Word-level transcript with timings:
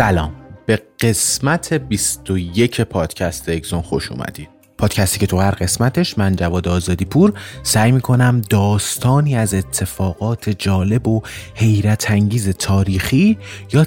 سلام. 0.00 0.32
به 0.66 0.82
قسمت 1.00 1.74
21 1.74 2.80
پادکست 2.80 3.48
اگزون 3.48 3.82
خوش 3.82 4.12
اومدید 4.12 4.48
پادکستی 4.78 5.18
که 5.18 5.26
تو 5.26 5.38
هر 5.38 5.50
قسمتش 5.50 6.18
من 6.18 6.36
جواد 6.36 6.68
آزادی 6.68 7.04
پور 7.04 7.32
سعی 7.62 7.92
می‌کنم 7.92 8.42
داستانی 8.50 9.36
از 9.36 9.54
اتفاقات 9.54 10.50
جالب 10.50 11.08
و 11.08 11.22
حیرت 11.54 12.10
انگیز 12.10 12.48
تاریخی 12.48 13.38
یا 13.72 13.84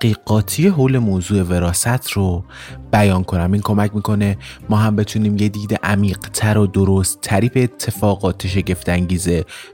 تحقیقاتی 0.00 0.68
حول 0.68 0.98
موضوع 0.98 1.42
وراست 1.42 2.10
رو 2.10 2.44
بیان 2.92 3.24
کنم. 3.24 3.52
این 3.52 3.62
کمک 3.62 3.94
می‌کنه 3.94 4.38
ما 4.68 4.76
هم 4.76 4.96
بتونیم 4.96 5.36
یه 5.38 5.48
دید 5.48 5.80
عمیق 5.82 6.18
تر 6.18 6.58
و 6.58 6.66
درست 6.66 7.20
تری 7.20 7.48
به 7.48 7.64
اتفاقات 7.64 8.46
شگفت 8.46 8.88
انگیز 8.88 9.28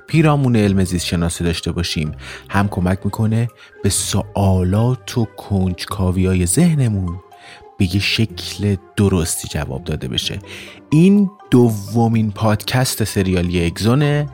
پیرامون 0.08 0.56
علم 0.56 0.84
زیست 0.84 1.06
شناسی 1.06 1.44
داشته 1.44 1.72
باشیم. 1.72 2.12
هم 2.48 2.68
کمک 2.68 2.98
می‌کنه 3.04 3.48
به 3.82 3.90
سوالات 3.90 5.18
و 5.18 5.24
کنجکاوی 5.36 6.26
های 6.26 6.46
ذهنمون 6.46 7.20
به 7.78 7.94
یه 7.94 8.00
شکل 8.00 8.76
درستی 8.96 9.48
جواب 9.48 9.84
داده 9.84 10.08
بشه. 10.08 10.38
این 10.90 11.30
دومین 11.50 12.30
پادکست 12.30 13.04
سریالی 13.04 13.66
اگزونه. 13.66 14.28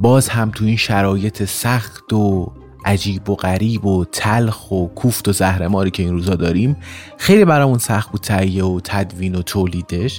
باز 0.00 0.28
هم 0.28 0.50
تو 0.50 0.64
این 0.64 0.76
شرایط 0.76 1.44
سخت 1.44 2.12
و 2.12 2.52
عجیب 2.84 3.30
و 3.30 3.34
غریب 3.34 3.86
و 3.86 4.04
تلخ 4.04 4.70
و 4.70 4.86
کوفت 4.86 5.28
و 5.28 5.32
زهرماری 5.32 5.90
که 5.90 6.02
این 6.02 6.12
روزا 6.12 6.34
داریم 6.34 6.76
خیلی 7.18 7.44
برامون 7.44 7.78
سخت 7.78 8.10
بود 8.10 8.20
تهیه 8.20 8.64
و 8.64 8.80
تدوین 8.84 9.34
و 9.34 9.42
تولیدش. 9.42 10.18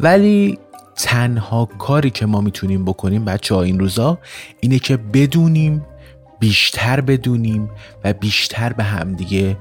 ولی 0.00 0.58
تنها 0.96 1.64
کاری 1.64 2.10
که 2.10 2.26
ما 2.26 2.40
می‌تونیم 2.40 2.84
بکنیم 2.84 3.24
بچه 3.24 3.54
ها 3.54 3.62
این 3.62 3.78
روزا 3.78 4.18
اینه 4.60 4.78
که 4.78 4.96
بدونیم 4.96 5.86
بیشتر 6.38 7.00
بدونیم 7.00 7.70
و 8.04 8.12
بیشتر 8.12 8.72
به 8.72 8.84
همدیگه 8.84 9.56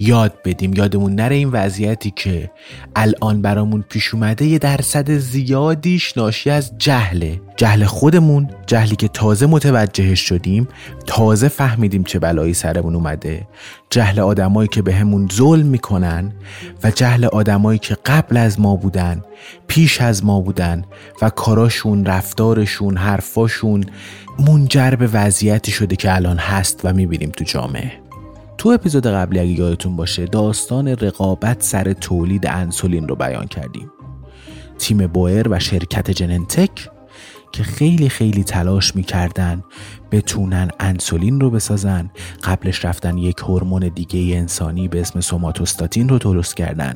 یاد 0.00 0.32
بدیم. 0.44 0.74
یادمون 0.74 1.14
نره 1.14 1.36
این 1.36 1.48
وضعیتی 1.48 2.10
که 2.16 2.50
الان 2.96 3.42
برامون 3.42 3.84
پیش 3.88 4.14
اومده 4.14 4.46
یه 4.46 4.58
درصد 4.58 5.10
زیادیش 5.10 6.16
ناشی 6.16 6.50
از 6.50 6.72
جهله 6.78 7.40
جهل 7.56 7.84
خودمون 7.84 8.50
جهلی 8.66 8.96
که 8.96 9.08
تازه 9.08 9.46
متوجهش 9.46 10.20
شدیم 10.20 10.68
تازه 11.06 11.48
فهمیدیم 11.48 12.04
چه 12.04 12.18
بلایی 12.18 12.54
سرمون 12.54 12.94
اومده. 12.94 13.46
جهل 13.90 14.20
آدمایی 14.20 14.68
که 14.68 14.82
بهمون 14.82 15.26
به 15.26 15.34
ظلم 15.34 15.66
می‌کنن 15.66 16.32
و 16.84 16.90
جهل 16.90 17.24
آدمایی 17.24 17.78
که 17.78 17.96
قبل 18.06 18.36
از 18.36 18.60
ما 18.60 18.76
بودن 18.76 19.24
پیش 19.66 20.00
از 20.00 20.24
ما 20.24 20.40
بودن 20.40 20.84
و 21.22 21.30
کاراشون 21.30 22.04
رفتارشون 22.04 22.96
حرفاشون 22.96 23.84
منجر 24.48 24.90
به 24.90 25.06
وضعیتی 25.06 25.72
شده 25.72 25.96
که 25.96 26.14
الان 26.14 26.36
هست 26.36 26.80
و 26.84 26.92
می‌بینیم 26.92 27.30
تو 27.30 27.44
جامعه. 27.44 28.07
تو 28.58 28.68
اپیزود 28.68 29.06
قبلی 29.06 29.38
اگه 29.38 29.50
یادتون 29.50 29.96
باشه 29.96 30.24
داستان 30.24 30.88
رقابت 30.88 31.62
سر 31.62 31.92
تولید 31.92 32.46
انسولین 32.46 33.08
رو 33.08 33.16
بیان 33.16 33.46
کردیم. 33.46 33.90
تیم 34.78 35.06
بوئر 35.06 35.48
و 35.48 35.58
شرکت 35.58 36.10
جننتک 36.10 36.90
که 37.52 37.62
خیلی 37.62 38.08
خیلی 38.08 38.44
تلاش 38.44 38.96
می‌کردن 38.96 39.64
بتونن 40.10 40.70
انسولین 40.80 41.40
رو 41.40 41.50
بسازن. 41.50 42.10
قبلش 42.44 42.84
رفتن 42.84 43.18
یک 43.18 43.38
هورمون 43.38 43.90
دیگه 43.94 44.36
انسانی 44.36 44.88
به 44.88 45.00
اسم 45.00 45.20
سوماتوستاتین 45.20 46.08
رو 46.08 46.18
درست 46.18 46.56
کردن. 46.56 46.94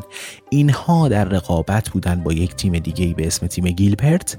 اینها 0.51 1.09
در 1.09 1.25
رقابت 1.25 1.91
بودن 1.91 2.23
با 2.23 2.33
یک 2.33 2.55
تیم 2.55 2.79
دیگه 2.79 3.15
به 3.15 3.27
اسم 3.27 3.47
تیم 3.47 3.65
گیلبرت 3.65 4.39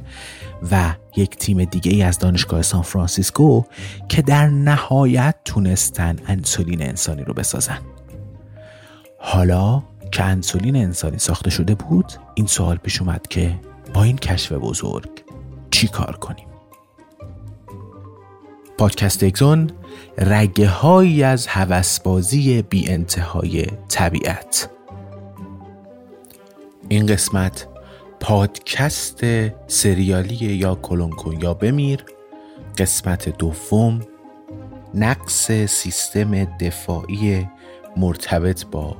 و 0.72 0.94
یک 1.16 1.38
تیم 1.38 1.66
دیگه 1.66 2.06
از 2.06 2.20
دانشگاه 2.20 2.62
سان 2.62 2.82
فرانسیسکو 2.82 3.64
که 4.10 4.22
در 4.22 4.48
نهایت 4.48 5.36
تونستن 5.46 6.16
انسولین 6.28 6.82
انسانی 6.82 7.24
رو 7.24 7.34
بسازن. 7.34 7.80
حالا 9.18 9.84
که 10.12 10.24
انسولین 10.24 10.76
انسانی 10.76 11.18
ساخته 11.18 11.50
شده 11.50 11.76
بود 11.76 12.14
این 12.36 12.48
سوال 12.48 12.78
پیش 12.78 13.02
اومد 13.02 13.28
که 13.30 13.60
با 13.94 14.04
این 14.04 14.18
کشف 14.18 14.52
بزرگ 14.52 15.23
چی 15.84 15.88
کار 15.90 16.16
کنیم؟ 16.16 16.48
پادکست 18.78 19.24
اگزون 19.24 19.70
رگه 20.18 20.68
هایی 20.68 21.24
از 21.24 21.48
هوسبازی 21.48 22.62
بی 22.62 22.90
انتهای 22.90 23.68
طبیعت. 23.90 24.70
این 26.90 27.06
قسمت 27.06 27.68
پادکست 28.20 29.22
سریالی 29.68 30.36
یا 30.36 30.76
کلونکو 30.76 31.34
یا 31.34 31.54
بمیر. 31.54 32.06
قسمت 32.78 33.30
دوم 33.38 34.02
نقص 34.94 35.52
سیستم 35.52 36.44
دفاعی 36.44 37.48
مرتبط 37.98 38.66
با 38.66 38.98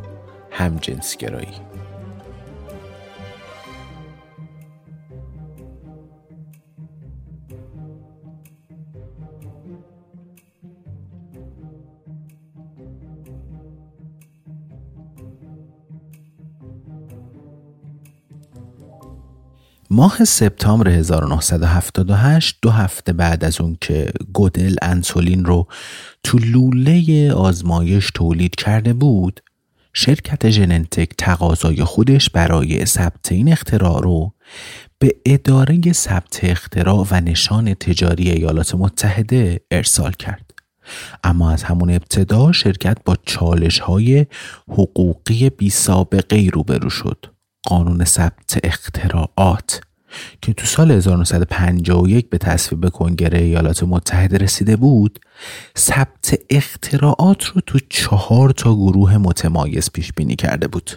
همجنسگرایی. 0.52 1.73
ماه 19.94 20.24
سپتامبر 20.24 20.90
1978 20.90 22.58
دو 22.62 22.70
هفته 22.70 23.14
بعد 23.14 23.44
از 23.44 23.62
اون 23.62 23.78
که 23.82 24.12
گودل 24.34 24.76
انسولین 24.82 25.46
رو 25.46 25.68
تو 26.24 26.38
لوله 26.38 27.32
آزمایش 27.34 28.12
تولید 28.14 28.56
کرده 28.56 28.94
بود 28.94 29.40
شرکت 29.94 30.50
ژننتک 30.50 31.10
تقاضای 31.18 31.84
خودش 31.84 32.30
برای 32.30 32.86
ثبت 32.86 33.32
این 33.32 33.52
اختراع 33.52 34.02
رو 34.02 34.34
به 35.00 35.16
اداره 35.26 35.92
ثبت 35.92 36.40
اختراع 36.44 37.08
و 37.12 37.22
نشان 37.22 37.74
تجاری 37.74 38.32
ایالات 38.32 38.76
متحده 38.76 39.60
ارسال 39.72 40.12
کرد. 40.12 40.52
اما 41.24 41.52
از 41.52 41.64
همون 41.64 41.90
ابتدا 41.90 42.52
شرکت 42.52 42.98
با 43.06 43.18
چالش 43.26 43.80
های 43.80 44.26
حقوقی 44.68 45.50
بی 45.50 45.70
سابقه 45.70 46.50
روبرو 46.54 46.90
شد. 46.90 47.33
قانون 47.64 48.06
ثبت 48.06 48.60
اختراعات 48.64 49.82
که 50.42 50.54
تو 50.54 50.66
سال 50.66 50.92
1951 50.92 52.30
به 52.30 52.38
تصویب 52.38 52.90
کنگره 52.90 53.40
ایالات 53.40 53.84
متحده 53.84 54.38
رسیده 54.38 54.76
بود 54.76 55.20
ثبت 55.78 56.40
اختراعات 56.50 57.44
رو 57.44 57.62
تو 57.68 57.80
چهار 57.90 58.50
تا 58.50 58.76
گروه 58.76 59.18
متمایز 59.18 59.92
پیش 59.92 60.14
بینی 60.14 60.36
کرده 60.36 60.68
بود. 60.68 60.92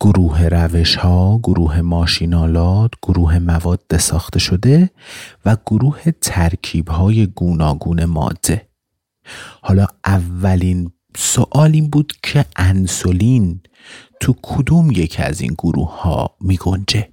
گروه 0.00 0.48
روش 0.48 0.96
ها، 0.96 1.40
گروه 1.42 1.80
ماشینالات، 1.80 2.90
گروه 3.02 3.38
مواد 3.38 3.96
ساخته 3.98 4.38
شده 4.38 4.90
و 5.44 5.56
گروه 5.66 6.10
ترکیب 6.20 6.88
های 6.88 7.26
گوناگون 7.26 8.04
ماده. 8.04 8.68
حالا 9.62 9.86
اولین 10.04 10.92
سوال 11.16 11.70
این 11.72 11.90
بود 11.90 12.12
که 12.22 12.44
انسولین 12.56 13.60
تو 14.20 14.34
کدوم 14.42 14.90
یک 14.90 15.16
از 15.20 15.40
این 15.40 15.54
گروه 15.58 16.00
ها 16.00 16.36
می 16.40 16.56
گنجه؟ 16.56 17.08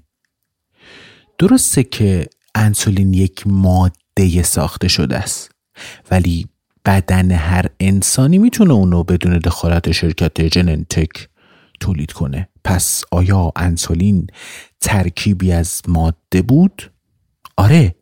درسته 1.38 1.84
که 1.84 2.28
انسولین 2.56 3.14
یک 3.14 3.44
ماده 3.48 4.44
ساخته 4.44 4.88
شده 4.88 5.18
است 5.18 5.52
ولی 6.12 6.48
بدن 6.86 7.32
هر 7.32 7.66
انسانی 7.80 8.38
می‌تونه 8.38 8.74
اونو 8.74 9.04
بدون 9.04 9.38
دخالت 9.38 9.92
شرکت 9.92 10.42
جننتک 10.42 11.30
تولید 11.80 12.12
کنه 12.12 12.50
پس 12.64 13.04
آیا 13.12 13.52
انسولین 13.56 14.28
ترکیبی 14.82 15.52
از 15.52 15.82
ماده 15.88 16.42
بود؟ 16.42 16.92
آره 17.58 17.96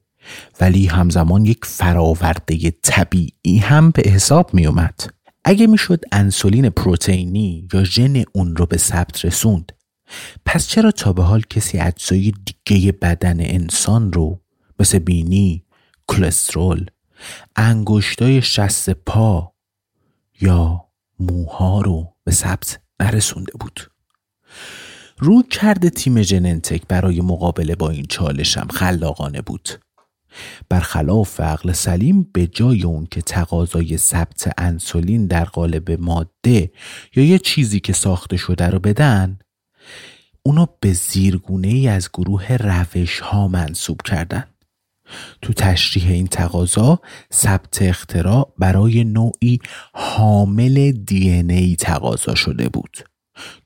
ولی 0.61 0.85
همزمان 0.85 1.45
یک 1.45 1.65
فراورده 1.65 2.71
طبیعی 2.71 3.57
هم 3.57 3.91
به 3.91 4.09
حساب 4.09 4.53
می 4.53 4.65
اومد. 4.65 5.13
اگه 5.43 5.67
می‌شد 5.67 5.99
انسولین 6.11 6.69
پروتئینی 6.69 7.67
یا 7.73 7.83
ژن 7.83 8.23
اون 8.33 8.55
رو 8.55 8.65
به 8.65 8.77
ثبت 8.77 9.25
رسوند 9.25 9.71
پس 10.45 10.67
چرا 10.67 10.91
تا 10.91 11.13
به 11.13 11.23
حال 11.23 11.41
کسی 11.41 11.79
اجزای 11.79 12.33
دیگه 12.65 12.91
بدن 12.91 13.39
انسان 13.39 14.13
رو 14.13 14.41
مثل 14.79 14.99
بینی، 14.99 15.65
کلسترول، 16.07 16.85
انگشتای 17.55 18.41
شست 18.41 18.89
پا 18.89 19.53
یا 20.41 20.85
موها 21.19 21.81
رو 21.81 22.15
به 22.23 22.31
ثبت 22.31 22.79
نرسونده 22.99 23.51
بود؟ 23.59 23.91
رو 25.17 25.43
کرده 25.43 25.89
تیم 25.89 26.21
جننتک 26.21 26.81
برای 26.87 27.21
مقابله 27.21 27.75
با 27.75 27.89
این 27.89 28.05
چالشم 28.09 28.67
خلاقانه 28.71 29.41
بود. 29.41 29.69
برخلاف 30.69 31.39
عقل 31.39 31.71
سلیم 31.71 32.29
به 32.33 32.47
جای 32.47 32.83
اون 32.83 33.07
که 33.11 33.21
تقاضای 33.21 33.97
ثبت 33.97 34.53
انسولین 34.57 35.27
در 35.27 35.45
قالب 35.45 35.91
ماده 35.91 36.71
یا 37.15 37.23
یه 37.23 37.39
چیزی 37.39 37.79
که 37.79 37.93
ساخته 37.93 38.37
شده 38.37 38.67
رو 38.67 38.79
بدن 38.79 39.39
اونو 40.43 40.65
به 40.79 40.93
زیرگونه 40.93 41.67
ای 41.67 41.87
از 41.87 42.09
گروه 42.13 42.57
روش 42.57 43.19
ها 43.19 43.47
منصوب 43.47 44.01
کردن. 44.01 44.43
تو 45.41 45.53
تشریح 45.53 46.11
این 46.11 46.27
تقاضا 46.27 46.99
ثبت 47.33 47.81
اختراع 47.81 48.53
برای 48.57 49.03
نوعی 49.03 49.59
حامل 49.93 50.91
دی 50.91 51.29
ای 51.31 51.75
تقاضا 51.75 52.35
شده 52.35 52.69
بود. 52.69 52.97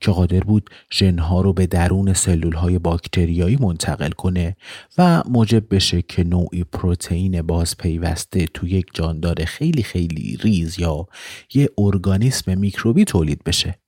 که 0.00 0.10
قادر 0.10 0.40
بود 0.40 0.70
ژنها 0.92 1.40
رو 1.40 1.52
به 1.52 1.66
درون 1.66 2.12
سلول 2.12 2.52
های 2.52 2.78
باکتریایی 2.78 3.56
منتقل 3.60 4.10
کنه 4.10 4.56
و 4.98 5.22
موجب 5.28 5.74
بشه 5.74 6.02
که 6.02 6.24
نوعی 6.24 6.64
پروتئین 6.64 7.42
باز 7.42 7.76
پیوسته 7.76 8.46
تو 8.46 8.66
یک 8.66 8.86
جاندار 8.94 9.44
خیلی 9.44 9.82
خیلی 9.82 10.36
ریز 10.40 10.78
یا 10.78 11.06
یه 11.54 11.70
ارگانیسم 11.78 12.58
میکروبی 12.58 13.04
تولید 13.04 13.44
بشه. 13.44 13.78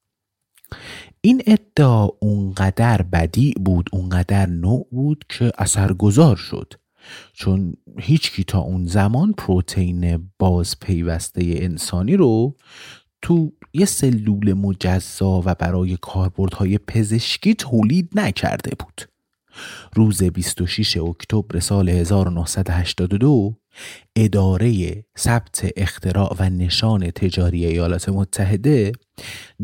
این 1.21 1.43
ادعا 1.47 2.09
اونقدر 2.21 3.03
بدی 3.03 3.55
بود 3.65 3.91
اونقدر 3.93 4.47
نوع 4.47 4.87
بود 4.91 5.25
که 5.29 5.53
اثرگذار 5.59 6.37
شد. 6.37 6.73
چون 7.33 7.75
هیچکی 7.99 8.45
تا 8.45 8.59
اون 8.59 8.87
زمان 8.87 9.33
پروتئین 9.33 10.31
باز 10.39 10.81
پیوسته 10.81 11.43
انسانی 11.47 12.17
رو 12.17 12.57
تو 13.23 13.53
یه 13.73 13.87
سلول 13.87 14.53
مجزا 14.53 15.43
و 15.45 15.55
برای 15.55 15.97
کاربردهای 16.01 16.79
پزشکی 16.79 17.55
تولید 17.55 18.11
نکرده 18.15 18.71
بود. 18.79 19.09
روز 19.95 20.23
26 20.23 20.97
اکتبر 20.97 21.61
سال 21.61 21.89
1982 21.89 23.57
اداره 24.17 25.05
ثبت 25.19 25.73
اختراع 25.77 26.37
و 26.39 26.51
نشان 26.51 27.11
تجاری 27.11 27.67
ایالات 27.67 28.09
متحده 28.09 28.93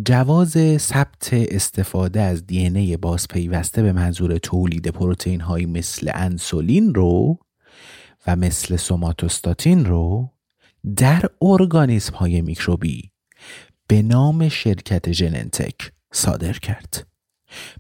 جواز 0.07 0.79
ثبت 0.79 1.29
استفاده 1.33 2.21
از 2.21 2.47
دی 2.47 2.59
ای 2.59 2.97
باز 2.97 3.29
پیوسته 3.29 3.83
به 3.83 3.93
منظور 3.93 4.39
تولید 4.39 4.89
پروتئین 4.89 5.41
های 5.41 5.67
مثل 5.67 6.11
انسولین 6.15 6.95
رو 6.95 7.39
و 8.27 8.37
مثل 8.37 8.77
سوماتوستاتین 8.77 9.85
رو 9.85 10.31
در 10.97 11.23
ارگانیسم 11.43 12.15
های 12.15 12.41
میکروبی 12.41 13.14
به 13.89 14.03
نام 14.03 14.49
شرکت 14.49 15.09
جننتک 15.09 15.93
صادر 16.13 16.53
کرد. 16.53 17.07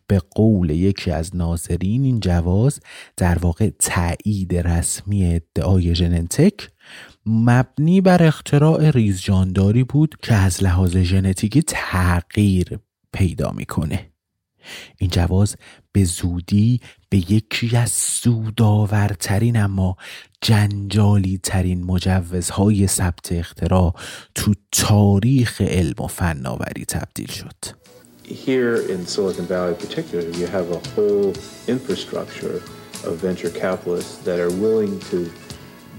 به 0.07 0.19
قول 0.19 0.71
یکی 0.71 1.11
از 1.11 1.37
ناظرین 1.37 2.05
این 2.05 2.21
جواز 2.21 2.81
در 3.17 3.39
واقع 3.39 3.71
تایید 3.79 4.57
رسمی 4.57 5.35
ادعای 5.35 5.95
ژنتک 5.95 6.71
مبنی 7.27 8.01
بر 8.01 8.23
اختراع 8.23 8.91
ریزجانداری 8.91 9.85
بود 9.85 10.15
که 10.23 10.35
از 10.35 10.63
لحاظ 10.63 10.97
ژنتیکی 10.97 11.63
تغییر 11.63 12.79
پیدا 13.13 13.51
می‌کنه 13.51 14.11
این 14.99 15.11
جواز 15.11 15.57
به 15.93 16.05
زودی 16.05 16.81
به 17.15 17.33
یکی 17.33 17.77
از 17.77 17.91
سودآورترین 17.91 19.57
اما 19.57 19.97
جنجالی 20.41 21.41
ترین 21.43 21.85
مجوزهای 21.85 22.87
ثبت 22.87 23.33
اختراع 23.33 23.95
تو 24.35 24.55
تاریخ 24.73 25.61
علم 25.61 25.95
و 25.99 26.07
فناوری 26.07 26.85
تبدیل 26.85 27.31
شد 27.31 27.55
here 28.47 28.77
in 28.93 29.07
Silicon 29.07 29.47
Valley, 29.47 29.75
particularly, 29.87 30.33
you 30.41 30.47
have 30.47 30.69
a 30.79 30.81
whole 30.95 31.33
infrastructure 31.75 32.57
of 33.07 33.13
venture 33.29 33.51
capitalists 33.51 34.17
that 34.29 34.39
are 34.41 34.55
willing 34.65 34.99
to 35.11 35.19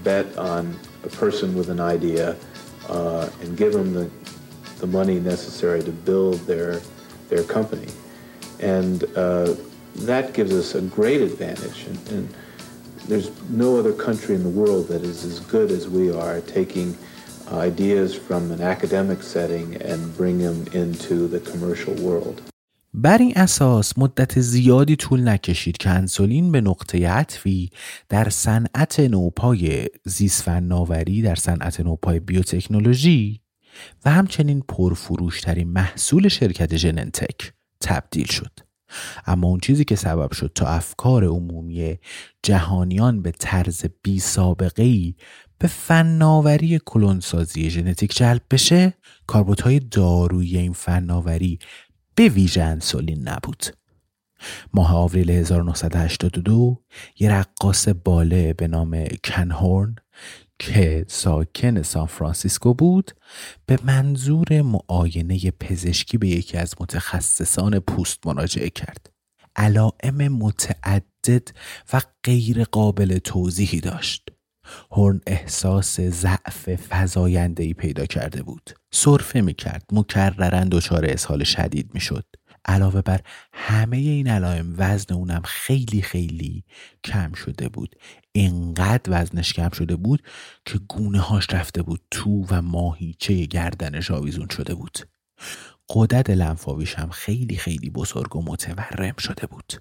bet 0.03 0.25
on 0.37 0.63
a 1.03 1.11
person 1.23 1.47
with 1.57 1.69
an 1.69 1.79
idea 1.79 2.35
uh, 2.89 3.29
and 3.41 3.49
give 3.61 3.71
them 3.73 3.89
the, 3.93 4.05
the 4.81 4.87
money 4.87 5.17
necessary 5.33 5.81
to 5.89 5.93
build 6.09 6.39
their, 6.51 6.81
their 7.29 7.43
company. 7.57 7.91
And 8.59 8.97
uh, 9.15 9.53
that 9.95 10.33
gives 10.33 10.53
us 10.53 10.75
a 10.75 10.81
great 10.81 11.21
advantage. 11.21 11.85
And, 11.87 11.99
and 12.09 12.35
there's 13.07 13.29
no 13.49 13.77
other 13.79 13.93
country 13.93 14.35
in 14.35 14.43
the 14.43 14.49
world 14.49 14.87
that 14.87 15.03
is 15.03 15.23
as 15.23 15.39
good 15.39 15.71
as 15.71 15.87
we 15.87 16.11
are 16.11 16.41
taking 16.41 16.97
ideas 17.51 18.15
from 18.15 18.51
an 18.51 18.61
academic 18.61 19.21
setting 19.23 19.75
and 19.75 20.15
bring 20.17 20.39
them 20.39 20.65
into 20.73 21.27
the 21.27 21.39
commercial 21.39 21.93
world. 21.95 22.41
بر 22.97 23.17
این 23.17 23.33
اساس 23.35 23.97
مدت 23.97 24.39
زیادی 24.39 24.95
طول 24.95 25.27
نکشید 25.27 25.77
که 25.77 25.89
انسولین 25.89 26.51
به 26.51 26.61
نقطه 26.61 27.07
عطفی 27.07 27.69
در 28.09 28.29
صنعت 28.29 28.99
نوپای 28.99 29.87
زیست 30.05 30.41
فناوری 30.41 31.21
در 31.21 31.35
صنعت 31.35 31.79
نوپای 31.79 32.19
بیوتکنولوژی 32.19 33.41
و 34.05 34.11
همچنین 34.11 34.63
پرفروشترین 34.67 35.67
محصول 35.67 36.27
شرکت 36.27 36.75
ژننتک 36.75 37.53
تبدیل 37.81 38.25
شد 38.25 38.64
اما 39.25 39.47
اون 39.47 39.59
چیزی 39.59 39.85
که 39.85 39.95
سبب 39.95 40.31
شد 40.31 40.51
تا 40.55 40.67
افکار 40.67 41.23
عمومی 41.23 41.97
جهانیان 42.43 43.21
به 43.21 43.31
طرز 43.31 43.85
بی 44.03 44.19
سابقه 44.19 44.83
ای 44.83 45.15
به 45.59 45.67
فناوری 45.67 46.79
کلونسازی 46.85 47.69
ژنتیک 47.69 48.15
جلب 48.15 48.41
بشه 48.51 48.93
کاربردهای 49.27 49.79
دارویی 49.79 50.57
این 50.57 50.73
فناوری 50.73 51.59
به 52.15 52.29
ویژه 52.29 52.63
انسولین 52.63 53.29
نبود. 53.29 53.65
ماه 54.73 54.95
آوریل 54.95 55.29
1982 55.29 56.83
یه 57.19 57.31
رقاص 57.31 57.87
باله 57.87 58.53
به 58.53 58.67
نام 58.67 59.07
کنهورن 59.23 59.95
که 60.59 61.05
ساکن 61.07 61.81
سان 61.81 62.05
فرانسیسکو 62.05 62.73
بود 62.73 63.11
به 63.65 63.77
منظور 63.83 64.61
معاینه 64.61 65.51
پزشکی 65.51 66.17
به 66.17 66.27
یکی 66.27 66.57
از 66.57 66.73
متخصصان 66.79 67.79
پوست 67.79 68.27
مراجعه 68.27 68.69
کرد. 68.69 69.09
علائم 69.55 70.27
متعدد 70.27 71.47
و 71.93 72.01
غیر 72.23 72.63
قابل 72.63 73.17
توضیحی 73.17 73.79
داشت. 73.79 74.29
هورن 74.91 75.21
احساس 75.27 76.01
ضعف 76.01 76.93
ای 77.57 77.73
پیدا 77.73 78.05
کرده 78.05 78.43
بود. 78.43 78.69
سرفه 78.93 79.41
می‌کرد. 79.41 79.83
مکررن 79.91 80.69
دچار 80.69 81.05
اسهال 81.05 81.43
شدید 81.43 81.91
می‌شد. 81.93 82.25
علاوه 82.65 83.01
بر 83.01 83.21
همه 83.53 83.97
این 83.97 84.27
علائم 84.27 84.73
وزن 84.77 85.13
اونم 85.13 85.41
خیلی 85.45 86.01
خیلی 86.01 86.63
کم 87.03 87.33
شده 87.33 87.69
بود. 87.69 87.95
انقدر 88.35 89.21
وزنش 89.21 89.53
کم 89.53 89.69
شده 89.69 89.95
بود 89.95 90.23
که 90.65 90.77
گونه 90.77 91.19
هاش 91.19 91.47
رفته 91.49 91.81
بود 91.81 92.01
تو 92.11 92.45
و 92.49 92.61
ماهیچه 92.61 93.45
گردنش 93.45 94.11
آویزون 94.11 94.47
شده 94.49 94.75
بود. 94.75 94.99
قدرت 95.89 96.29
لنفاویش 96.29 96.95
هم 96.95 97.09
خیلی 97.09 97.55
خیلی 97.55 97.89
بزرگ 97.89 98.35
و 98.35 98.41
متورم 98.41 99.15
شده 99.17 99.47
بود. 99.47 99.73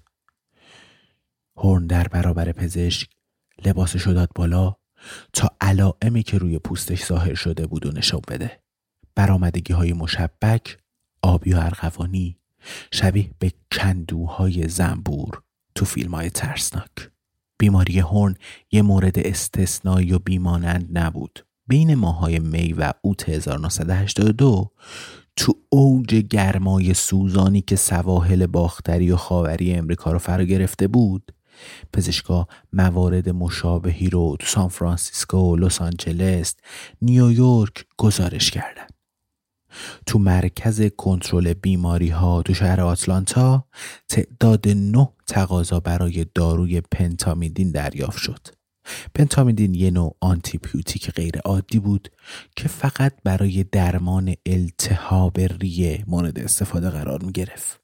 هورن 1.57 1.87
در 1.87 2.07
برابر 2.07 2.51
پزشک 2.51 3.09
لباسشو 3.65 4.13
داد 4.13 4.29
بالا 4.35 4.75
تا 5.33 5.49
علائمی 5.61 6.23
که 6.23 6.37
روی 6.37 6.59
پوستش 6.59 7.05
ظاهر 7.05 7.33
شده 7.33 7.67
بود 7.67 7.85
و 7.85 7.91
نشان 7.91 8.21
بده. 8.27 8.59
برآمدگی 9.15 9.73
های 9.73 9.93
مشبک 9.93 10.77
آبی 11.21 11.53
و 11.53 11.57
ارغوانی 11.57 12.37
شبیه 12.91 13.29
به 13.39 13.51
کندوهای 13.71 14.67
زنبور 14.67 15.41
تو 15.75 15.85
فیلم 15.85 16.15
های 16.15 16.29
ترسناک 16.29 17.09
بیماری 17.57 17.99
هورن 17.99 18.35
یه 18.71 18.81
مورد 18.81 19.19
استثنایی 19.19 20.13
و 20.13 20.19
بیمانند 20.19 20.97
نبود 20.97 21.45
بین 21.67 21.95
ماهای 21.95 22.39
می 22.39 22.73
و 22.73 22.93
اوت 23.01 23.29
1982 23.29 24.71
تو 25.35 25.53
اوج 25.69 26.15
گرمای 26.15 26.93
سوزانی 26.93 27.61
که 27.61 27.75
سواحل 27.75 28.45
باختری 28.45 29.11
و 29.11 29.15
خاوری 29.15 29.73
امریکا 29.73 30.11
رو 30.11 30.19
فرا 30.19 30.43
گرفته 30.43 30.87
بود 30.87 31.31
پزشکا 31.93 32.47
موارد 32.73 33.29
مشابهی 33.29 34.09
رو 34.09 34.35
تو 34.39 34.47
سان 34.47 34.67
فرانسیسکو، 34.67 35.55
لس 35.55 35.81
آنجلس، 35.81 36.55
نیویورک 37.01 37.85
گزارش 37.97 38.51
کردند. 38.51 38.94
تو 40.05 40.19
مرکز 40.19 40.81
کنترل 40.81 41.53
بیماری 41.53 42.09
ها 42.09 42.41
تو 42.41 42.53
شهر 42.53 42.81
آتلانتا 42.81 43.65
تعداد 44.09 44.67
نه 44.67 45.09
تقاضا 45.27 45.79
برای 45.79 46.25
داروی 46.35 46.81
پنتامیدین 46.81 47.71
دریافت 47.71 48.17
شد. 48.17 48.47
پنتامیدین 49.15 49.73
یه 49.73 49.91
نوع 49.91 50.15
آنتیبیوتیک 50.19 51.11
غیر 51.11 51.39
عادی 51.45 51.79
بود 51.79 52.11
که 52.55 52.67
فقط 52.67 53.13
برای 53.23 53.63
درمان 53.63 54.35
التهاب 54.45 55.39
ریه 55.39 56.03
مورد 56.07 56.39
استفاده 56.39 56.89
قرار 56.89 57.23
می 57.23 57.31
گرفت. 57.31 57.81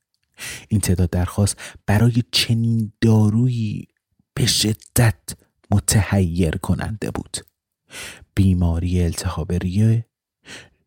این 0.67 0.81
تعداد 0.81 1.09
درخواست 1.09 1.57
برای 1.85 2.23
چنین 2.31 2.91
دارویی 3.01 3.87
به 4.33 4.45
شدت 4.45 5.19
متحیر 5.71 6.57
کننده 6.57 7.11
بود. 7.11 7.37
بیماری 8.35 9.03
التهاب 9.03 9.53
ریه 9.53 10.05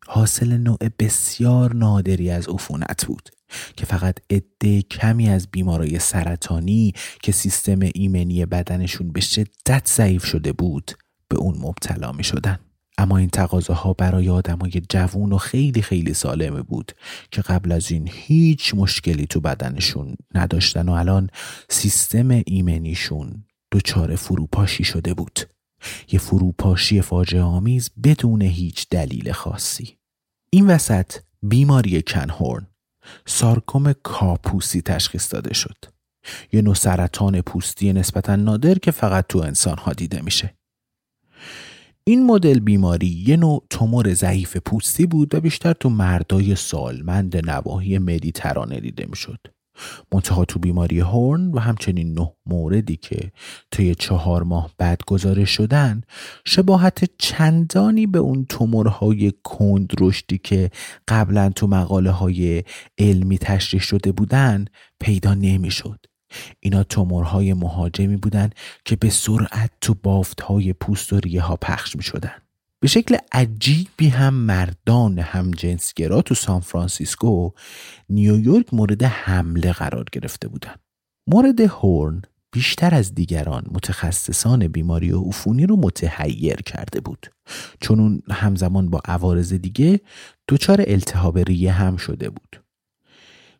حاصل 0.07 0.57
نوع 0.57 0.79
بسیار 0.99 1.75
نادری 1.75 2.29
از 2.29 2.47
عفونت 2.47 3.05
بود 3.05 3.29
که 3.77 3.85
فقط 3.85 4.15
عده 4.29 4.81
کمی 4.81 5.29
از 5.29 5.47
بیمارای 5.51 5.99
سرطانی 5.99 6.93
که 7.23 7.31
سیستم 7.31 7.79
ایمنی 7.95 8.45
بدنشون 8.45 9.11
به 9.11 9.21
شدت 9.21 9.87
ضعیف 9.87 10.25
شده 10.25 10.53
بود 10.53 10.91
به 11.27 11.37
اون 11.37 11.57
مبتلا 11.59 12.11
می 12.11 12.23
شدن. 12.23 12.59
اما 12.97 13.17
این 13.17 13.29
تقاضاها 13.29 13.93
برای 13.93 14.29
آدمای 14.29 14.81
جوون 14.89 15.33
و 15.33 15.37
خیلی 15.37 15.81
خیلی 15.81 16.13
سالمه 16.13 16.61
بود 16.61 16.91
که 17.31 17.41
قبل 17.41 17.71
از 17.71 17.91
این 17.91 18.09
هیچ 18.11 18.75
مشکلی 18.75 19.25
تو 19.25 19.39
بدنشون 19.41 20.15
نداشتن 20.35 20.89
و 20.89 20.91
الان 20.91 21.29
سیستم 21.69 22.41
ایمنیشون 22.45 23.43
دچار 23.71 24.15
فروپاشی 24.15 24.83
شده 24.83 25.13
بود. 25.13 25.54
یه 26.11 26.19
فروپاشی 26.19 27.01
فاجعه 27.01 27.41
آمیز 27.41 27.89
بدون 28.03 28.41
هیچ 28.41 28.87
دلیل 28.89 29.31
خاصی. 29.31 29.97
این 30.49 30.67
وسط 30.67 31.11
بیماری 31.43 32.01
کنهورن 32.01 32.67
سارکوم 33.25 33.93
کاپوسی 33.93 34.81
تشخیص 34.81 35.33
داده 35.33 35.53
شد. 35.53 35.77
یه 36.53 36.61
نوع 36.61 36.75
سرطان 36.75 37.41
پوستی 37.41 37.93
نسبتا 37.93 38.35
نادر 38.35 38.77
که 38.77 38.91
فقط 38.91 39.25
تو 39.29 39.39
انسان 39.39 39.77
ها 39.77 39.93
دیده 39.93 40.21
میشه. 40.21 40.55
این 42.03 42.25
مدل 42.25 42.59
بیماری 42.59 43.07
یه 43.07 43.37
نوع 43.37 43.65
تومور 43.69 44.13
ضعیف 44.13 44.57
پوستی 44.57 45.05
بود 45.05 45.35
و 45.35 45.41
بیشتر 45.41 45.73
تو 45.73 45.89
مردای 45.89 46.55
سالمند 46.55 47.49
نواحی 47.49 47.97
مدیترانه 47.97 48.79
دیده 48.79 49.05
می‌شد. 49.05 49.39
منتها 50.13 50.45
تو 50.45 50.59
بیماری 50.59 50.99
هورن 50.99 51.51
و 51.51 51.59
همچنین 51.59 52.13
نه 52.13 52.33
موردی 52.45 52.95
که 52.95 53.31
طی 53.71 53.95
چهار 53.95 54.43
ماه 54.43 54.71
بعد 54.77 55.01
گزارش 55.07 55.49
شدن 55.49 56.01
شباهت 56.45 57.09
چندانی 57.17 58.07
به 58.07 58.19
اون 58.19 58.45
تومورهای 58.45 59.33
کند 59.43 59.93
رشدی 59.99 60.37
که 60.37 60.71
قبلا 61.07 61.49
تو 61.49 61.67
مقاله 61.67 62.11
های 62.11 62.63
علمی 62.97 63.37
تشریح 63.37 63.81
شده 63.81 64.11
بودن 64.11 64.65
پیدا 64.99 65.33
نمی‌شد. 65.33 66.05
اینا 66.59 66.83
تومورهای 66.83 67.53
مهاجمی 67.53 68.17
بودن 68.17 68.49
که 68.85 68.95
به 68.95 69.09
سرعت 69.09 69.71
تو 69.81 69.93
بافت 69.93 70.41
های 70.41 70.73
پوست 70.73 71.13
و 71.13 71.19
ریه 71.19 71.41
ها 71.41 71.55
پخش 71.55 71.95
می 71.95 72.03
شدن. 72.03 72.44
به 72.85 72.89
شکل 72.89 73.17
عجیبی 73.31 74.07
هم 74.09 74.33
مردان 74.33 75.19
همجنسگرا 75.19 76.21
تو 76.21 76.35
سان 76.35 76.59
فرانسیسکو 76.59 77.51
نیویورک 78.09 78.73
مورد 78.73 79.03
حمله 79.03 79.73
قرار 79.73 80.05
گرفته 80.11 80.47
بودند. 80.47 80.79
مورد 81.27 81.61
هورن 81.61 82.21
بیشتر 82.51 82.95
از 82.95 83.15
دیگران 83.15 83.63
متخصصان 83.71 84.67
بیماری 84.67 85.11
و 85.11 85.21
عفونی 85.21 85.65
رو 85.65 85.75
متحیر 85.75 86.55
کرده 86.55 86.99
بود 86.99 87.31
چون 87.81 87.99
اون 87.99 88.21
همزمان 88.31 88.89
با 88.89 89.01
عوارض 89.05 89.53
دیگه 89.53 89.99
دچار 90.47 90.83
التهاب 90.87 91.39
ریه 91.39 91.71
هم 91.71 91.97
شده 91.97 92.29
بود 92.29 92.63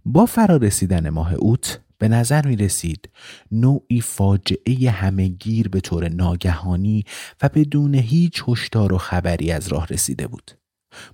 با 0.05 0.25
فرارسیدن 0.25 1.09
ماه 1.09 1.33
اوت 1.33 1.79
به 1.97 2.07
نظر 2.07 2.47
می 2.47 2.55
رسید 2.55 3.09
نوعی 3.51 4.01
فاجعه 4.01 4.89
همهگیر 4.89 5.69
به 5.69 5.79
طور 5.79 6.09
ناگهانی 6.09 7.03
و 7.41 7.49
بدون 7.49 7.95
هیچ 7.95 8.43
هشدار 8.47 8.93
و 8.93 8.97
خبری 8.97 9.51
از 9.51 9.67
راه 9.67 9.87
رسیده 9.87 10.27
بود. 10.27 10.51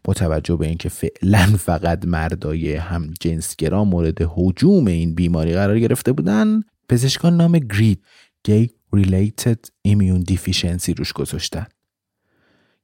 با 0.04 0.14
توجه 0.14 0.56
به 0.56 0.68
اینکه 0.68 0.90
فعلا 0.90 1.58
فقط 1.58 2.06
مردای 2.06 2.76
هم 2.76 3.14
جنسگرا 3.20 3.86
مورد 3.86 4.18
حجوم 4.36 4.88
این 4.88 5.16
بیماری 5.16 5.54
قرار 5.54 5.80
گرفته 5.80 6.12
بودن 6.12 6.62
پزشکان 6.90 7.38
نام 7.38 7.60
گرید 7.60 8.06
گی 8.44 8.70
Related 8.96 9.60
Immune 9.88 10.24
Deficiency 10.32 10.90
روش 10.98 11.14
گذاشتن 11.14 11.66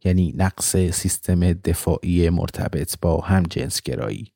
یعنی 0.04 0.34
نقص 0.38 0.76
سیستم 0.76 1.54
دفاعی 1.54 2.30
مرتبط 2.30 2.96
با 3.02 3.22
هم 3.22 3.44
جنسگرایی 3.44 4.32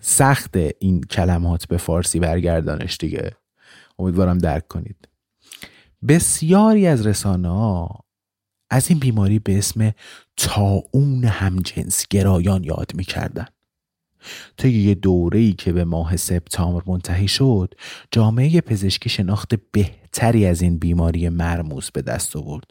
سخت 0.00 0.56
این 0.78 1.00
کلمات 1.00 1.68
به 1.68 1.76
فارسی 1.76 2.18
برگردانش 2.18 2.96
دیگه. 2.96 3.30
امیدوارم 3.98 4.38
درک 4.38 4.68
کنید. 4.68 5.08
بسیاری 6.08 6.86
از 6.86 7.06
رسانه 7.06 7.48
ها 7.48 8.04
از 8.70 8.90
این 8.90 8.98
بیماری 8.98 9.38
به 9.38 9.58
اسم 9.58 9.92
تاون 10.36 11.24
همجنس 11.24 12.04
گرایان 12.10 12.64
یاد 12.64 12.90
می‌کردن. 12.94 13.46
طی 14.56 14.70
یه 14.70 14.94
دوره 14.94 15.52
که 15.52 15.72
به 15.72 15.84
ماه 15.84 16.16
سپتامبر 16.16 16.82
منتهی 16.86 17.28
شد 17.28 17.74
جامعه 18.10 18.60
پزشکی 18.60 19.08
شناخت 19.08 19.54
بهتری 19.72 20.46
از 20.46 20.62
این 20.62 20.78
بیماری 20.78 21.28
مرموز 21.28 21.90
به 21.90 22.02
دست 22.02 22.36
آورد. 22.36 22.64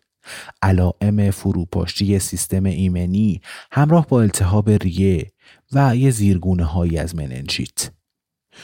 علائم 0.62 1.32
فروپاشی 1.32 2.20
سیستم 2.20 2.64
ایمنی 2.64 3.42
همراه 3.72 4.08
با 4.08 4.22
التهاب 4.22 4.70
ریه 4.70 5.32
و 5.74 5.96
یه 5.96 6.12
زیرگونه 6.12 6.64
هایی 6.64 6.98
از 6.98 7.16
مننجیت. 7.16 7.92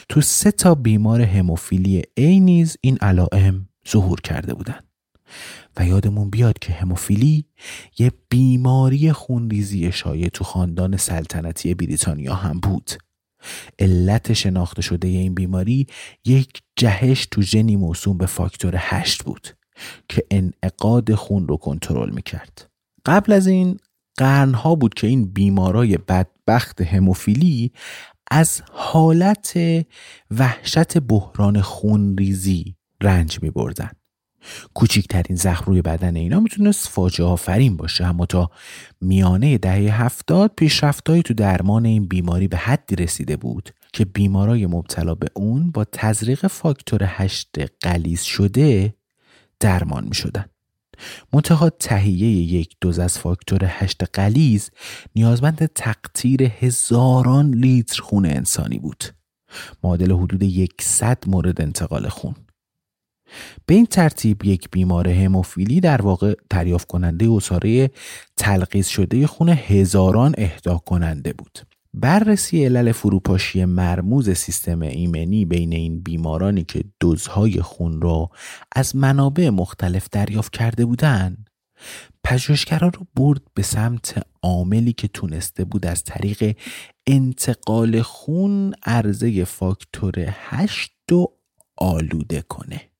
تو 0.08 0.20
سه 0.20 0.50
تا 0.50 0.74
بیمار 0.74 1.20
هموفیلی 1.20 2.02
ای 2.14 2.40
نیز 2.40 2.76
این 2.80 2.98
علائم 3.00 3.68
ظهور 3.88 4.20
کرده 4.20 4.54
بودند 4.54 4.84
و 5.76 5.86
یادمون 5.86 6.30
بیاد 6.30 6.58
که 6.58 6.72
هموفیلی 6.72 7.44
یه 7.98 8.12
بیماری 8.28 9.12
خونریزی 9.12 9.92
شایع 9.92 10.28
تو 10.28 10.44
خاندان 10.44 10.96
سلطنتی 10.96 11.74
بریتانیا 11.74 12.34
هم 12.34 12.60
بود. 12.60 12.90
علت 13.78 14.32
شناخته 14.32 14.82
شده 14.82 15.08
این 15.08 15.34
بیماری 15.34 15.86
یک 16.24 16.62
جهش 16.76 17.26
تو 17.30 17.42
ژنی 17.42 17.76
موسوم 17.76 18.18
به 18.18 18.26
فاکتور 18.26 18.74
هشت 18.76 19.24
بود 19.24 19.48
که 20.08 20.26
انعقاد 20.30 21.14
خون 21.14 21.48
رو 21.48 21.56
کنترل 21.56 22.10
می‌کرد. 22.10 22.70
قبل 23.06 23.32
از 23.32 23.46
این 23.46 23.78
قرنها 24.20 24.74
بود 24.74 24.94
که 24.94 25.06
این 25.06 25.32
بیمارای 25.32 25.96
بدبخت 25.96 26.80
هموفیلی 26.80 27.72
از 28.30 28.62
حالت 28.72 29.58
وحشت 30.30 30.98
بحران 30.98 31.60
خونریزی 31.60 32.76
رنج 33.02 33.42
می 33.42 33.50
بردن. 33.50 33.90
کوچکترین 34.74 35.36
زخم 35.36 35.64
روی 35.66 35.82
بدن 35.82 36.16
اینا 36.16 36.40
می‌تونست 36.40 36.88
فاجعه 36.88 37.26
آفرین 37.26 37.76
باشه 37.76 38.04
اما 38.04 38.26
تا 38.26 38.50
میانه 39.00 39.58
دهه 39.58 40.02
هفتاد 40.02 40.52
پیشرفتهایی 40.56 41.22
تو 41.22 41.34
درمان 41.34 41.84
این 41.84 42.06
بیماری 42.06 42.48
به 42.48 42.56
حدی 42.56 42.96
رسیده 42.96 43.36
بود 43.36 43.70
که 43.92 44.04
بیمارای 44.04 44.66
مبتلا 44.66 45.14
به 45.14 45.26
اون 45.34 45.70
با 45.70 45.84
تزریق 45.84 46.46
فاکتور 46.46 47.00
هشت 47.06 47.56
قلیز 47.80 48.22
شده 48.22 48.94
درمان 49.60 50.04
می 50.04 50.14
شدن. 50.14 50.44
منتها 51.32 51.70
تهیه 51.70 52.28
یک 52.28 52.76
دوز 52.80 52.98
از 52.98 53.18
فاکتور 53.18 53.60
هشت 53.64 54.04
قلیز 54.12 54.70
نیازمند 55.16 55.66
تقطیر 55.66 56.42
هزاران 56.42 57.50
لیتر 57.54 58.02
خون 58.02 58.26
انسانی 58.26 58.78
بود. 58.78 59.04
معادل 59.84 60.12
حدود 60.12 60.42
یکصد 60.42 61.18
مورد 61.26 61.60
انتقال 61.60 62.08
خون. 62.08 62.34
به 63.66 63.74
این 63.74 63.86
ترتیب 63.86 64.44
یک 64.44 64.68
بیمار 64.70 65.08
هموفیلی 65.08 65.80
در 65.80 66.02
واقع 66.02 66.34
دریافت 66.50 66.86
کننده 66.86 67.30
اصاره 67.30 67.90
تلقیز 68.36 68.86
شده 68.86 69.26
خون 69.26 69.48
هزاران 69.48 70.34
اهدا 70.38 70.78
کننده 70.78 71.32
بود. 71.32 71.58
بررسی 71.94 72.64
علل 72.64 72.92
فروپاشی 72.92 73.64
مرموز 73.64 74.30
سیستم 74.30 74.82
ایمنی 74.82 75.44
بین 75.44 75.72
این 75.72 76.00
بیمارانی 76.00 76.64
که 76.64 76.84
دوزهای 77.00 77.62
خون 77.62 78.02
را 78.02 78.30
از 78.76 78.96
منابع 78.96 79.48
مختلف 79.48 80.08
دریافت 80.12 80.52
کرده 80.52 80.84
بودند 80.84 81.50
پژوهشگران 82.24 82.92
رو 82.92 83.06
برد 83.14 83.42
به 83.54 83.62
سمت 83.62 84.26
عاملی 84.42 84.92
که 84.92 85.08
تونسته 85.08 85.64
بود 85.64 85.86
از 85.86 86.04
طریق 86.04 86.56
انتقال 87.06 88.02
خون 88.02 88.74
عرضه 88.86 89.44
فاکتور 89.44 90.14
8 90.28 90.92
رو 91.10 91.36
آلوده 91.76 92.42
کنه. 92.42 92.90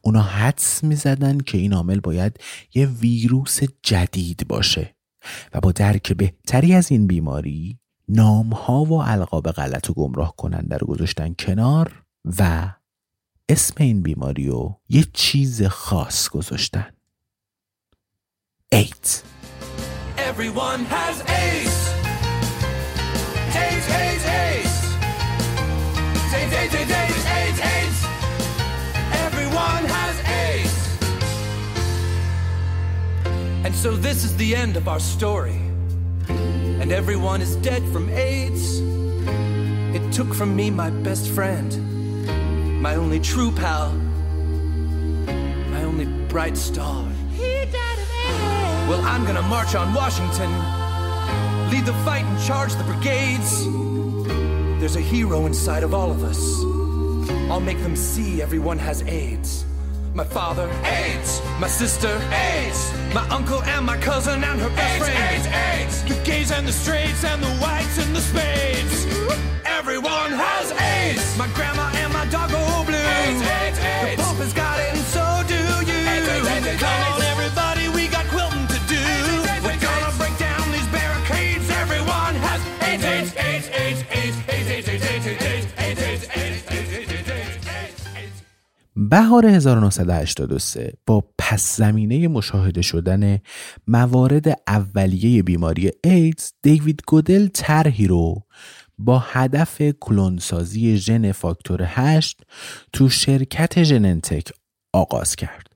اونا 0.00 0.22
حدس 0.22 0.84
می‌زدن 0.84 1.38
که 1.38 1.58
این 1.58 1.72
عامل 1.72 2.00
باید 2.00 2.40
یه 2.74 2.86
ویروس 2.86 3.60
جدید 3.82 4.48
باشه. 4.48 4.99
و 5.54 5.60
با 5.60 5.72
درک 5.72 6.12
بهتری 6.12 6.74
از 6.74 6.90
این 6.90 7.06
بیماری 7.06 7.78
نامها 8.08 8.84
و 8.84 8.92
القاب 8.92 9.50
غلط 9.50 9.90
و 9.90 9.94
گمراه 9.94 10.36
کننده 10.36 10.76
رو 10.76 10.86
گذاشتن 10.86 11.34
کنار 11.38 12.02
و 12.38 12.72
اسم 13.48 13.74
این 13.78 14.02
بیماری 14.02 14.46
رو 14.46 14.80
یه 14.88 15.04
چیز 15.12 15.62
خاص 15.62 16.28
گذاشتن. 16.28 16.92
ایت 18.72 19.22
Everyone 20.30 20.84
has 20.84 21.16
ace. 21.22 21.80
Ace, 26.72 27.09
And 33.62 33.74
so 33.74 33.94
this 33.94 34.24
is 34.24 34.36
the 34.36 34.56
end 34.56 34.76
of 34.76 34.88
our 34.88 34.98
story. 34.98 35.60
And 36.28 36.90
everyone 36.92 37.42
is 37.42 37.56
dead 37.56 37.82
from 37.92 38.08
AIDS. 38.08 38.80
It 39.94 40.12
took 40.12 40.32
from 40.34 40.56
me 40.56 40.70
my 40.70 40.88
best 40.88 41.28
friend, 41.28 42.80
my 42.80 42.94
only 42.94 43.20
true 43.20 43.50
pal, 43.50 43.92
my 45.70 45.84
only 45.84 46.06
bright 46.28 46.56
star. 46.56 47.06
Well, 48.88 49.02
I'm 49.02 49.26
gonna 49.26 49.42
march 49.42 49.74
on 49.74 49.92
Washington, 49.92 50.50
lead 51.70 51.84
the 51.84 51.94
fight 52.04 52.24
and 52.24 52.42
charge 52.44 52.74
the 52.74 52.84
brigades. 52.84 53.64
There's 54.80 54.96
a 54.96 55.00
hero 55.00 55.46
inside 55.46 55.82
of 55.82 55.92
all 55.92 56.10
of 56.10 56.24
us. 56.24 56.40
I'll 57.50 57.60
make 57.60 57.80
them 57.82 57.94
see 57.94 58.40
everyone 58.40 58.78
has 58.78 59.02
AIDS. 59.02 59.66
My 60.12 60.24
father, 60.24 60.68
AIDS. 60.84 61.40
My 61.60 61.68
sister, 61.68 62.20
AIDS. 62.32 62.92
My 63.14 63.26
uncle 63.28 63.62
and 63.62 63.86
my 63.86 63.96
cousin 63.96 64.42
and 64.42 64.60
her 64.60 64.68
best 64.70 65.08
AIDS, 65.08 65.46
friend, 65.46 65.46
AIDS, 65.46 65.46
AIDS. 65.46 66.04
The 66.04 66.24
gays 66.24 66.50
and 66.50 66.66
the 66.66 66.72
straights 66.72 67.22
and 67.24 67.40
the 67.40 67.50
whites 67.62 67.96
and 67.98 68.14
the 68.14 68.20
spades. 68.20 69.06
Everyone 69.64 70.32
has 70.32 70.72
AIDS. 70.72 71.38
My 71.38 71.46
grandma 71.54 71.90
and 71.94 72.12
my 72.12 72.26
dog 72.26 72.50
go 72.50 72.84
blue. 72.84 72.96
AIDS, 72.96 73.42
AIDS, 73.42 73.78
AIDS. 73.78 74.16
The 74.16 74.22
Pope 74.22 74.36
has 74.38 74.52
got 74.52 74.80
it. 74.80 75.09
بهار 89.10 89.46
1983 89.46 90.92
با 91.06 91.24
پس 91.38 91.76
زمینه 91.76 92.28
مشاهده 92.28 92.82
شدن 92.82 93.38
موارد 93.86 94.62
اولیه 94.68 95.42
بیماری 95.42 95.90
ایدز 96.04 96.52
دیوید 96.62 97.02
گودل 97.06 97.48
طرحی 97.54 98.06
رو 98.06 98.42
با 98.98 99.18
هدف 99.18 99.82
کلونسازی 100.00 100.96
ژن 100.96 101.32
فاکتور 101.32 101.82
8 101.84 102.40
تو 102.92 103.08
شرکت 103.08 103.82
ژننتک 103.82 104.52
آغاز 104.92 105.36
کرد. 105.36 105.66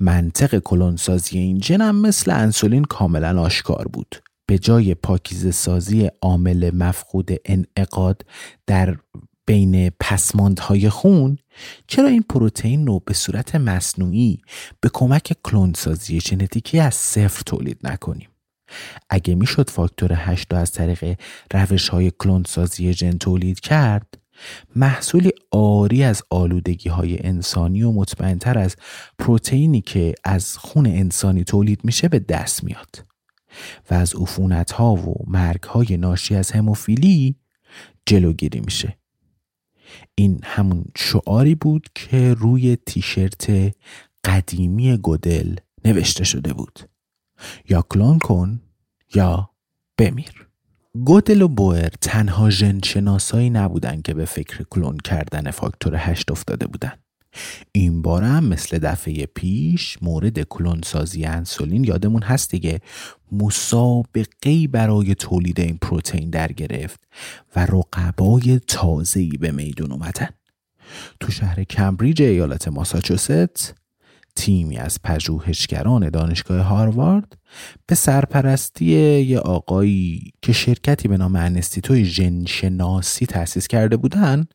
منطق 0.00 0.58
کلونسازی 0.58 1.38
این 1.38 1.60
ژن 1.60 1.90
مثل 1.90 2.30
انسولین 2.30 2.84
کاملا 2.84 3.40
آشکار 3.40 3.88
بود. 3.88 4.16
به 4.46 4.58
جای 4.58 4.94
پاکیزه 4.94 5.50
سازی 5.50 6.10
عامل 6.22 6.70
مفقود 6.74 7.30
انعقاد 7.44 8.22
در 8.66 8.96
بین 9.46 9.90
پسماندهای 10.00 10.88
خون 10.88 11.38
چرا 11.86 12.08
این 12.08 12.24
پروتئین 12.28 12.86
رو 12.86 13.00
به 13.00 13.14
صورت 13.14 13.54
مصنوعی 13.54 14.38
به 14.80 14.90
کمک 14.92 15.36
کلونسازی 15.44 16.20
ژنتیکی 16.20 16.80
از 16.80 16.94
صفر 16.94 17.42
تولید 17.46 17.78
نکنیم؟ 17.84 18.28
اگه 19.10 19.34
می‌شد 19.34 19.70
فاکتور 19.70 20.12
8 20.14 20.54
از 20.54 20.72
طریق 20.72 21.18
روش 21.54 21.88
های 21.88 22.12
کلونسازی 22.18 22.92
ژن 22.92 23.18
تولید 23.18 23.60
کرد 23.60 24.18
محصولی 24.76 25.30
آری 25.50 26.02
از 26.02 26.22
آلودگی 26.30 26.88
های 26.88 27.26
انسانی 27.26 27.82
و 27.82 27.92
مطمئنتر 27.92 28.58
از 28.58 28.76
پروتئینی 29.18 29.80
که 29.80 30.14
از 30.24 30.56
خون 30.58 30.86
انسانی 30.86 31.44
تولید 31.44 31.80
میشه 31.84 32.08
به 32.08 32.18
دست 32.18 32.64
میاد. 32.64 33.04
و 33.90 33.94
از 33.94 34.14
عفونت 34.14 34.72
ها 34.72 34.94
و 34.94 35.24
مرگ 35.26 35.62
های 35.62 35.96
ناشی 35.96 36.34
از 36.34 36.50
هموفیلی 36.50 37.36
جلوگیری 38.06 38.60
میشه. 38.60 39.01
این 40.14 40.40
همون 40.42 40.84
شعاری 40.96 41.54
بود 41.54 41.88
که 41.94 42.34
روی 42.34 42.76
تیشرت 42.76 43.74
قدیمی 44.24 44.96
گودل 44.96 45.56
نوشته 45.84 46.24
شده 46.24 46.52
بود. 46.52 46.78
یا 47.68 47.82
کلون 47.82 48.18
کن 48.18 48.60
یا 49.14 49.50
بمیر. 49.98 50.48
گودل 51.04 51.42
و 51.42 51.48
بوئر 51.48 51.88
تنها 51.88 52.50
ژن 52.50 52.80
شناسایی 52.84 53.50
نبودن 53.50 54.02
که 54.02 54.14
به 54.14 54.24
فکر 54.24 54.64
کلون 54.70 54.96
کردن 54.96 55.50
فاکتور 55.50 55.94
هشت 55.96 56.30
افتاده 56.30 56.66
بودن. 56.66 56.92
این 57.72 58.02
بار 58.02 58.22
هم 58.22 58.44
مثل 58.44 58.78
دفعه 58.78 59.26
پیش 59.26 59.98
مورد 60.02 60.42
کلونسازی 60.42 61.24
انسولین 61.24 61.84
یادمون 61.84 62.22
هست 62.22 62.50
دیگه. 62.50 62.80
مسابقه 63.32 64.68
برای 64.68 65.14
تولید 65.14 65.60
این 65.60 65.78
پروتئین 65.78 66.30
در 66.30 66.52
گرفت 66.52 67.00
و 67.56 67.66
رقبای 67.66 68.60
تازه‌ای 68.66 69.36
به 69.36 69.50
میدون 69.50 69.92
اومدن. 69.92 70.28
تو 71.20 71.32
شهر 71.32 71.64
کمبریج 71.64 72.22
ایالت 72.22 72.68
ماساچوست 72.68 73.81
تیمی 74.36 74.78
از 74.78 74.98
پژوهشگران 75.04 76.10
دانشگاه 76.10 76.60
هاروارد 76.60 77.36
به 77.86 77.94
سرپرستی 77.94 78.84
یه 79.20 79.38
آقایی 79.38 80.32
که 80.42 80.52
شرکتی 80.52 81.08
به 81.08 81.16
نام 81.16 81.36
انستیتوی 81.36 82.04
ژنشناسی 82.04 83.26
تأسیس 83.26 83.68
کرده 83.68 83.96
بودن 83.96 84.46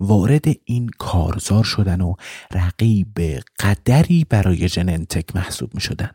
وارد 0.00 0.44
این 0.64 0.90
کارزار 0.98 1.64
شدن 1.64 2.00
و 2.00 2.14
رقیب 2.52 3.18
قدری 3.60 4.26
برای 4.28 4.68
ژننتک 4.68 5.36
محسوب 5.36 5.74
می 5.74 5.80
شدن. 5.80 6.10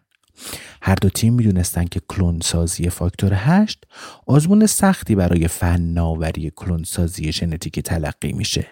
هر 0.82 0.95
دو 0.95 1.10
تیم 1.10 1.34
می‌دونستند 1.34 1.89
که 1.89 2.01
کلونسازی 2.08 2.89
فاکتور 2.89 3.34
8 3.34 3.84
آزمون 4.28 4.65
سختی 4.65 5.15
برای 5.15 5.47
فناوری 5.47 6.51
کلونسازی 6.56 7.32
ژنتیکی 7.32 7.82
تلقی 7.82 8.34
میشه 8.34 8.67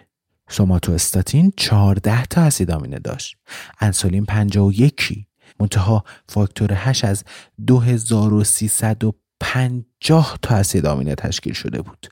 استاتین 0.90 1.54
14 1.58 2.26
تا 2.26 2.42
اسید 2.42 2.72
آمینه 2.72 3.00
داشت. 3.00 3.36
انسولین 3.80 4.26
51 4.26 5.26
منتها 5.60 6.04
فاکتور 6.30 6.74
8 6.74 7.06
از 7.06 7.24
2350 7.68 10.38
تا 10.42 10.56
اسید 10.56 10.86
آمینه 10.86 11.16
تشکیل 11.16 11.54
شده 11.54 11.82
بود. 11.82 12.08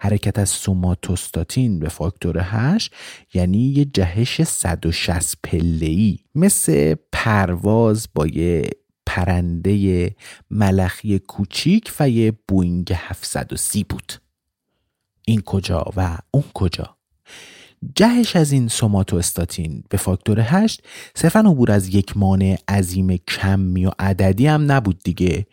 حرکت 0.00 0.38
از 0.38 0.48
سوماتوستاتین 0.48 1.78
به 1.78 1.88
فاکتور 1.88 2.38
8 2.40 2.94
یعنی 3.34 3.58
یه 3.58 3.84
جهش 3.84 4.42
160 4.42 5.38
پله‌ای 5.44 6.18
مثل 6.34 6.94
پرواز 7.12 8.08
با 8.14 8.26
یه 8.26 8.70
پرنده 9.06 10.14
ملخی 10.50 11.18
کوچیک 11.18 11.92
و 12.00 12.10
یه 12.10 12.32
بوینگ 12.48 12.92
730 12.96 13.84
بود. 13.84 14.12
این 15.26 15.40
کجا 15.40 15.84
و 15.96 16.18
اون 16.30 16.44
کجا؟ 16.54 16.96
جهش 17.94 18.36
از 18.36 18.52
این 18.52 18.70
استاتین. 19.12 19.84
به 19.88 19.96
فاکتور 19.96 20.40
8 20.40 20.82
صرفا 21.14 21.40
عبور 21.40 21.72
از 21.72 21.94
یک 21.94 22.16
مانع 22.16 22.58
عظیم 22.68 23.16
کمی 23.16 23.86
و 23.86 23.90
عددی 23.98 24.46
هم 24.46 24.72
نبود 24.72 25.00
دیگه. 25.04 25.46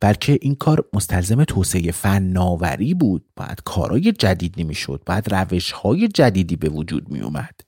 بلکه 0.00 0.38
این 0.42 0.54
کار 0.54 0.84
مستلزم 0.92 1.44
توسعه 1.44 1.92
فناوری 1.92 2.94
بود. 2.94 3.24
باید 3.36 3.62
کارهای 3.64 4.12
جدید 4.12 4.54
نمی‌شد. 4.58 5.02
باید 5.06 5.34
روش 5.34 5.72
های 5.72 6.08
جدیدی 6.08 6.56
به 6.56 6.68
وجود 6.68 7.08
می 7.08 7.20
اومد 7.20 7.60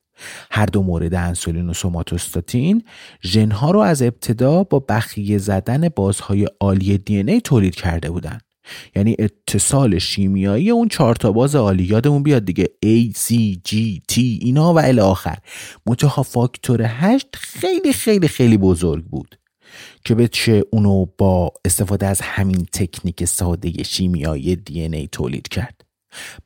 هر 0.51 0.67
دو 0.67 0.83
مورد 0.83 1.15
انسولین 1.15 1.69
و 1.69 1.75
سوماتوستاتین 1.75 2.85
ژنها 3.23 3.71
رو 3.71 3.79
از 3.79 4.03
ابتدا 4.03 4.65
با 4.65 4.79
بخیه 4.79 5.39
زدن 5.39 5.89
بازهای 5.89 6.47
عالی 6.61 6.99
دی 6.99 7.17
ای 7.17 7.41
تولید 7.41 7.75
کرده 7.75 8.11
بودند. 8.11 8.48
یعنی 8.97 9.17
اتصال 9.19 9.99
شیمیایی 9.99 10.71
اون 10.71 10.89
چهار 10.89 11.15
تا 11.15 11.33
باز 11.33 11.55
عالی. 11.55 11.85
یادمون 11.85 12.23
بیاد 12.23 12.45
دیگه 12.45 12.65
A, 12.87 13.17
C, 13.17 13.35
G, 13.69 13.75
T 14.13 14.19
اینا 14.19 14.75
و 14.75 14.79
الی 14.79 15.01
آخر. 15.01 15.39
منتها 15.87 16.23
فاکتور 16.23 16.83
8 16.85 17.27
خیلی 17.37 17.93
خیلی 17.93 18.29
خیلی 18.29 18.57
بزرگ 18.57 19.05
بود 19.05 19.39
که 20.05 20.15
بچه 20.15 20.65
اونو 20.71 21.07
با 21.19 21.53
استفاده 21.65 22.07
از 22.07 22.21
همین 22.21 22.67
تکنیک 22.73 23.25
ساده 23.25 23.83
شیمیایی 23.83 24.59
ای 24.67 25.09
تولید 25.13 25.49
کرد. 25.49 25.78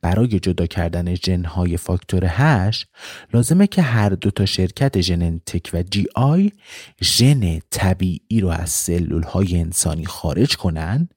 برای 0.01 0.41
جدا 0.41 0.67
کردن 0.67 1.15
ژنهای 1.15 1.77
فاکتور 1.77 2.25
8 2.27 2.87
لازمه 3.35 3.67
که 3.67 3.83
هر 3.83 4.09
دو 4.09 4.31
تا 4.31 4.47
شرکت 4.47 5.01
ژننتک 5.01 5.71
و 5.75 5.83
جی 5.83 6.07
آی 6.15 6.51
ژن 7.03 7.59
طبیعی 7.71 8.41
رو 8.41 8.49
از 8.49 8.71
سلول 8.71 9.23
های 9.23 9.57
انسانی 9.57 10.05
خارج 10.05 10.57
کنن 10.57 11.09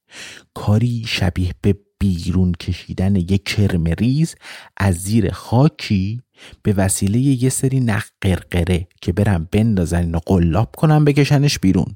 کاری 0.53 1.03
شبیه 1.07 1.51
به 1.61 1.75
بیرون 1.99 2.51
کشیدن 2.51 3.15
یک 3.15 3.43
کرم 3.43 3.83
ریز 3.83 4.35
از 4.77 4.95
زیر 4.95 5.31
خاکی 5.31 6.21
به 6.63 6.73
وسیله 6.73 7.19
یه 7.19 7.49
سری 7.49 7.79
نخ 7.79 8.09
قرقره 8.21 8.87
که 9.01 9.13
برم 9.13 9.47
بندازن 9.51 10.15
و 10.15 10.19
قلاب 10.25 10.75
کنم 10.77 11.05
بکشنش 11.05 11.59
بیرون. 11.59 11.95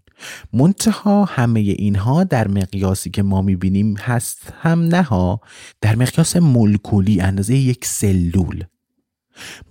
منتها 0.54 1.26
همه 1.26 1.60
اینها 1.60 2.24
در 2.24 2.48
مقیاسی 2.48 3.10
که 3.10 3.24
ما 3.24 3.42
می‌بینیم 3.42 3.98
هست 3.98 4.54
هم 4.62 4.80
نه 4.80 5.38
در 5.82 5.96
مقیاس 5.96 6.36
مولکولی 6.36 7.22
اندازه 7.22 7.56
یک 7.56 7.86
سلول. 7.86 8.64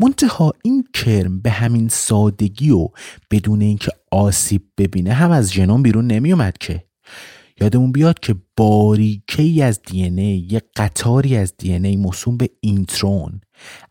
منتها 0.01 0.53
این 0.65 0.85
کرم 0.95 1.41
به 1.41 1.51
همین 1.51 1.89
سادگی 1.89 2.71
و 2.71 2.89
بدون 3.31 3.61
اینکه 3.61 3.93
آسیب 4.11 4.63
ببینه 4.79 5.13
هم 5.13 5.31
از 5.31 5.53
ژنوم 5.53 5.83
بیرون 5.83 6.07
نمیومد 6.07 6.59
که. 6.59 6.85
یادمون 7.61 7.93
بیاد 7.93 8.21
که 8.21 8.35
باریکه 8.57 9.43
ای 9.43 9.63
از 9.63 9.83
دی 9.83 9.99
یک 9.99 10.65
قطاری 10.77 11.37
از 11.37 11.55
دی 11.59 11.73
ای 11.73 11.97
موسوم 11.97 12.37
به 12.37 12.51
اینترون. 12.61 13.41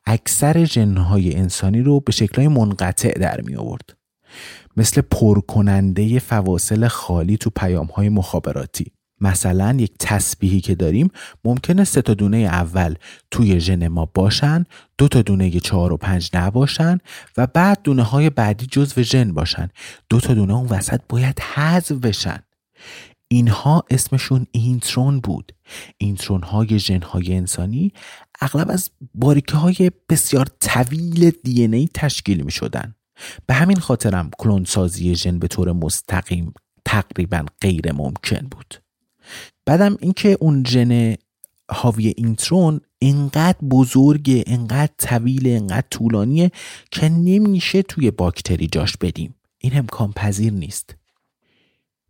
اکثر 0.05 0.65
ژنهای 0.65 1.35
انسانی 1.35 1.81
رو 1.81 1.99
به 1.99 2.11
شکلهای 2.11 2.47
منقطع 2.47 3.19
در 3.19 3.41
می 3.41 3.55
آورد. 3.55 3.97
مثل 4.77 5.01
پرکننده 5.01 6.19
فواصل 6.19 6.87
خالی 6.87 7.37
تو 7.37 7.49
پیام 7.49 7.87
های 7.87 8.09
مخابراتی. 8.09 8.91
مثلا 9.21 9.77
یک 9.79 9.93
تسبیحی 9.99 10.61
که 10.61 10.75
داریم 10.75 11.09
ممکنه 11.45 11.83
سه 11.83 12.01
تا 12.01 12.13
دونه 12.13 12.37
اول 12.37 12.95
توی 13.31 13.59
ژن 13.59 13.87
ما 13.87 14.05
باشن 14.05 14.65
دو 14.97 15.07
تا 15.07 15.21
دونه 15.21 15.59
چهار 15.59 15.93
و 15.93 15.97
پنج 15.97 16.29
نباشن 16.33 16.97
و 17.37 17.47
بعد 17.47 17.79
دونه 17.83 18.03
های 18.03 18.29
بعدی 18.29 18.65
جزو 18.65 19.01
ژن 19.01 19.33
باشن. 19.33 19.69
دو 20.09 20.19
تا 20.19 20.33
دونه 20.33 20.53
اون 20.53 20.67
وسط 20.67 21.01
باید 21.09 21.39
حذف 21.39 21.91
بشن. 21.91 22.39
اینها 23.27 23.83
اسمشون 23.89 24.47
اینترون 24.51 25.19
بود. 25.19 25.51
اینترون 25.97 26.43
های 26.43 26.79
ژن 26.79 27.01
های 27.01 27.35
انسانی 27.35 27.93
اغلب 28.41 28.71
از 28.71 28.89
باریکه 29.15 29.57
های 29.57 29.91
بسیار 30.09 30.47
طویل 30.59 31.31
دی 31.43 31.63
ای 31.63 31.89
تشکیل 31.93 32.41
می 32.41 32.51
شدن 32.51 32.95
به 33.45 33.53
همین 33.53 33.79
خاطرم 33.79 34.31
کلون 34.37 34.65
سازی 34.65 35.15
ژن 35.15 35.39
به 35.39 35.47
طور 35.47 35.71
مستقیم 35.71 36.53
تقریبا 36.85 37.45
غیر 37.61 37.91
ممکن 37.91 38.47
بود. 38.51 38.75
بعدم 39.65 39.97
اینکه 39.99 40.37
اون 40.39 40.63
ژن 40.67 41.15
حاوی 41.71 42.13
اینترون 42.17 42.81
انقدر 43.01 43.57
بزرگه 43.57 44.43
انقدر 44.47 44.91
طویل 44.97 45.47
انقدر 45.47 45.87
طولانیه 45.89 46.51
که 46.91 47.09
نمیشه 47.09 47.81
توی 47.81 48.11
باکتری 48.11 48.67
جاش 48.67 48.97
بدیم. 48.97 49.35
این 49.57 49.77
امکان 49.77 50.11
پذیر 50.11 50.53
نیست. 50.53 50.95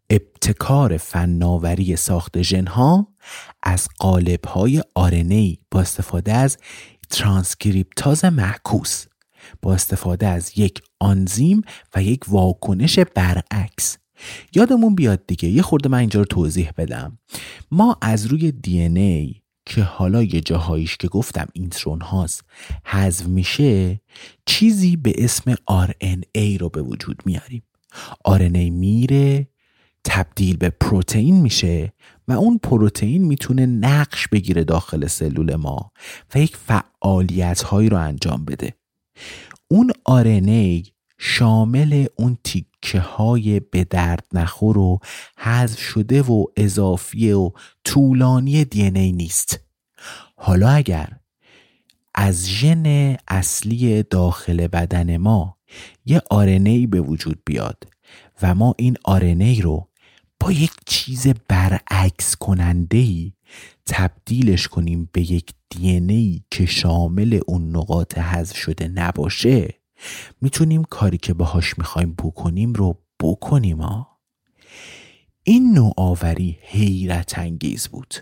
ابتکار 0.10 0.98
فناوری 0.98 1.96
ساخت 1.96 2.41
ژنها 2.41 3.08
از 3.63 3.88
قالب‌های 4.00 4.84
آرنی 4.96 5.60
با 5.72 5.82
استفاده 5.82 6.34
از 6.34 6.58
ترانسکریپتاز 7.10 8.26
معکوس 8.26 9.06
با 9.62 9.74
استفاده 9.74 10.28
از 10.28 10.52
یک 10.56 10.82
آنزیم 11.00 11.62
و 11.96 12.04
یک 12.04 12.24
واکنش 12.28 13.00
برعکس. 13.00 13.98
یادمون 14.56 14.96
بیاد 14.96 15.28
دیگه 15.28 15.50
یه 15.50 15.62
خورده 15.62 15.89
من 15.89 15.98
اینجا 15.98 16.20
رو 16.20 16.26
توضیح 16.26 16.72
بدم. 16.78 17.20
ما 17.72 17.98
از 18.02 18.26
روی 18.26 18.52
دی 18.52 18.82
ای 18.82 19.36
که 19.65 19.84
حالا 19.84 20.24
یه 20.24 20.41
جاهاییش 20.41 20.98
که 20.98 21.08
گفتم 21.08 21.48
اینترون 21.54 22.02
هاست 22.02 22.43
حذف 22.86 23.26
میشه 23.26 24.02
چیزی 24.46 24.96
به 24.96 25.13
اسم 25.17 25.56
RNA 25.56 26.60
رو 26.60 26.70
به 26.70 26.82
وجود 26.82 27.22
میاریم. 27.26 27.63
RNA 28.28 28.72
میره 28.72 29.48
تبدیل 30.10 30.58
به 30.58 30.70
پروتئین 30.70 31.41
میشه 31.41 31.93
و 32.28 32.32
اون 32.32 32.58
پروتئین 32.63 33.26
می‌تونه 33.26 33.65
نقش 33.65 34.28
بگیره 34.28 34.63
داخل 34.63 35.08
سلول 35.08 35.56
ما 35.56 35.91
و 36.36 36.39
یک 36.39 36.58
فعالیت 36.58 37.62
هایی 37.62 37.89
رو 37.89 37.98
انجام 37.98 38.46
بده. 38.46 38.74
اون 39.67 39.91
RNA 40.10 40.89
شامل 41.17 42.06
اون 42.15 42.38
تیکه 42.43 43.00
های 43.00 43.60
به 43.60 43.84
درد 43.84 44.26
نخور 44.34 44.78
و 44.78 45.00
حذف 45.38 45.80
شده 45.80 46.22
و 46.22 46.46
اضافی 46.58 47.32
و 47.32 47.52
طولانی 47.84 48.65
دی 48.65 48.84
ای 48.84 49.12
نیست. 49.12 49.60
حالا 50.36 50.70
اگر 50.70 51.10
از 52.15 52.50
ژن 52.50 53.17
اصلی 53.28 54.04
داخل 54.04 54.67
بدن 54.67 55.17
ما 55.17 55.58
یه 56.06 56.22
آرنی 56.30 56.88
به 56.88 57.02
وجود 57.02 57.41
بیاد 57.46 57.84
و 58.41 58.56
ما 58.56 58.76
این 58.78 58.98
آرنی 59.04 59.62
رو 59.62 59.88
با 60.39 60.52
یک 60.52 60.71
چیز 60.86 61.28
برعکس 61.47 62.36
کننده 62.36 62.97
ای 62.97 63.34
تبدیلش 63.86 64.67
کنیم 64.67 65.10
به 65.12 65.32
یک 65.32 65.54
دی 65.69 66.43
که 66.52 66.65
شامل 66.65 67.39
اون 67.47 67.76
نقاط 67.76 68.17
حذف 68.17 68.58
شده 68.58 68.88
نباشه 68.88 69.73
می‌تونیم 70.41 70.84
کاری 70.84 71.17
که 71.17 71.34
باهاش 71.34 71.78
می‌خوایم 71.78 72.13
بکنیم 72.13 72.73
رو 72.73 73.04
بکنیم 73.19 73.82
ها 73.82 74.19
این 75.43 75.73
نوآوری 75.73 76.58
حیرت 76.62 77.39
انگیز 77.39 77.88
بود. 77.88 78.15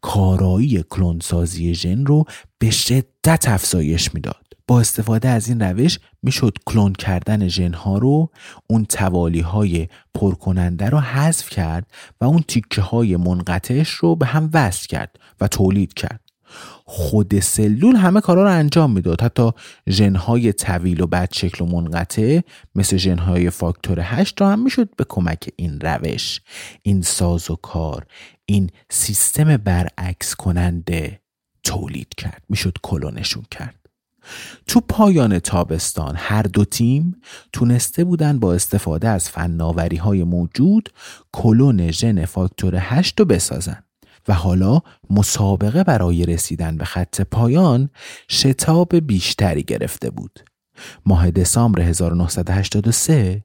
کارایی 0.00 0.82
کلونسازی 0.90 1.74
ژن 1.74 2.06
رو 2.06 2.24
به 2.58 2.70
شدت 2.70 3.48
افزایش 3.48 4.14
می‌داد. 4.14 4.41
استفاده 4.80 5.28
از 5.28 5.48
این 5.48 5.62
روش 5.62 5.98
می‌شد 6.22 6.58
کلون 6.66 6.92
کردن 6.92 7.48
ژنها 7.48 7.98
رو 7.98 8.30
اون 8.66 8.84
توالی 8.84 9.40
های 9.40 9.88
پرکننده 10.14 10.90
رو 10.90 10.98
حذف 11.00 11.50
کرد 11.50 11.86
و 12.20 12.24
اون 12.24 12.44
تیکه 12.48 12.82
های 12.82 13.16
منقطعش 13.16 13.90
رو 13.90 14.16
به 14.16 14.26
هم 14.26 14.50
وصل 14.52 14.86
کرد 14.86 15.18
و 15.40 15.48
تولید 15.48 15.94
کرد. 15.94 16.20
خود 16.84 17.40
سلول 17.40 17.96
همه 17.96 18.20
کارا 18.20 18.42
رو 18.42 18.50
انجام 18.50 18.92
می‌داد. 18.92 19.20
حتی 19.20 19.50
ژنهای 19.88 20.52
طویل 20.52 21.00
و 21.00 21.06
بد 21.06 21.28
شکل 21.32 21.64
و 21.64 21.66
منقطع 21.66 22.40
مثل 22.74 22.96
ژنهای 22.96 23.50
فاکتور 23.50 24.00
8 24.00 24.40
رو 24.40 24.46
هم 24.46 24.62
می‌شد 24.64 24.96
به 24.96 25.04
کمک 25.08 25.48
این 25.56 25.80
روش. 25.80 26.40
این 26.82 27.02
ساز 27.02 27.50
و 27.50 27.56
کار 27.56 28.06
این 28.46 28.70
سیستم 28.90 29.56
برعکس 29.56 30.34
کننده 30.34 31.20
تولید 31.64 32.14
کرد. 32.16 32.42
می‌شد 32.48 32.78
کلونشون 32.82 33.44
کرد. 33.50 33.81
تو 34.66 34.80
پایان 34.80 35.38
تابستان 35.38 36.14
هر 36.16 36.42
دو 36.42 36.64
تیم 36.64 37.20
تونسته 37.52 38.04
بودن 38.04 38.38
با 38.38 38.54
استفاده 38.54 39.08
از 39.08 39.30
فناوری 39.30 39.96
های 39.96 40.24
موجود 40.24 40.88
کلون 41.32 41.90
ژن 41.90 42.24
فاکتور 42.24 42.76
8 42.78 43.20
رو 43.20 43.26
بسازن 43.26 43.82
و 44.28 44.34
حالا 44.34 44.80
مسابقه 45.10 45.84
برای 45.84 46.26
رسیدن 46.26 46.76
به 46.76 46.84
خط 46.84 47.20
پایان 47.20 47.90
شتاب 48.30 48.96
بیشتری 48.96 49.62
گرفته 49.62 50.10
بود. 50.10 50.40
ماه 51.06 51.30
دسامبر 51.30 51.80
1983 51.82 53.44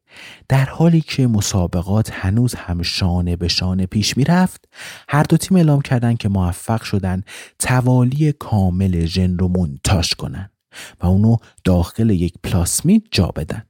در 0.50 0.66
حالی 0.66 1.02
که 1.02 1.28
مسابقات 1.28 2.12
هنوز 2.14 2.56
هم 2.56 2.82
شانه 2.82 3.36
به 3.36 3.48
شانه 3.48 3.86
پیش 3.86 4.18
می 4.18 4.24
رفت 4.24 4.66
هر 5.10 5.24
دو 5.24 5.38
تیم 5.38 5.58
اعلام 5.58 5.82
کردند 5.82 6.18
که 6.18 6.30
موفق 6.30 6.82
شدن 6.82 7.24
توالی 7.60 8.32
کامل 8.32 9.06
ژن 9.06 9.38
رو 9.38 9.48
منتاش 9.48 10.16
کنند 10.16 10.52
و 11.02 11.06
اونو 11.06 11.38
داخل 11.64 12.10
یک 12.10 12.34
پلاسمید 12.44 13.08
جا 13.12 13.28
بدن. 13.28 13.64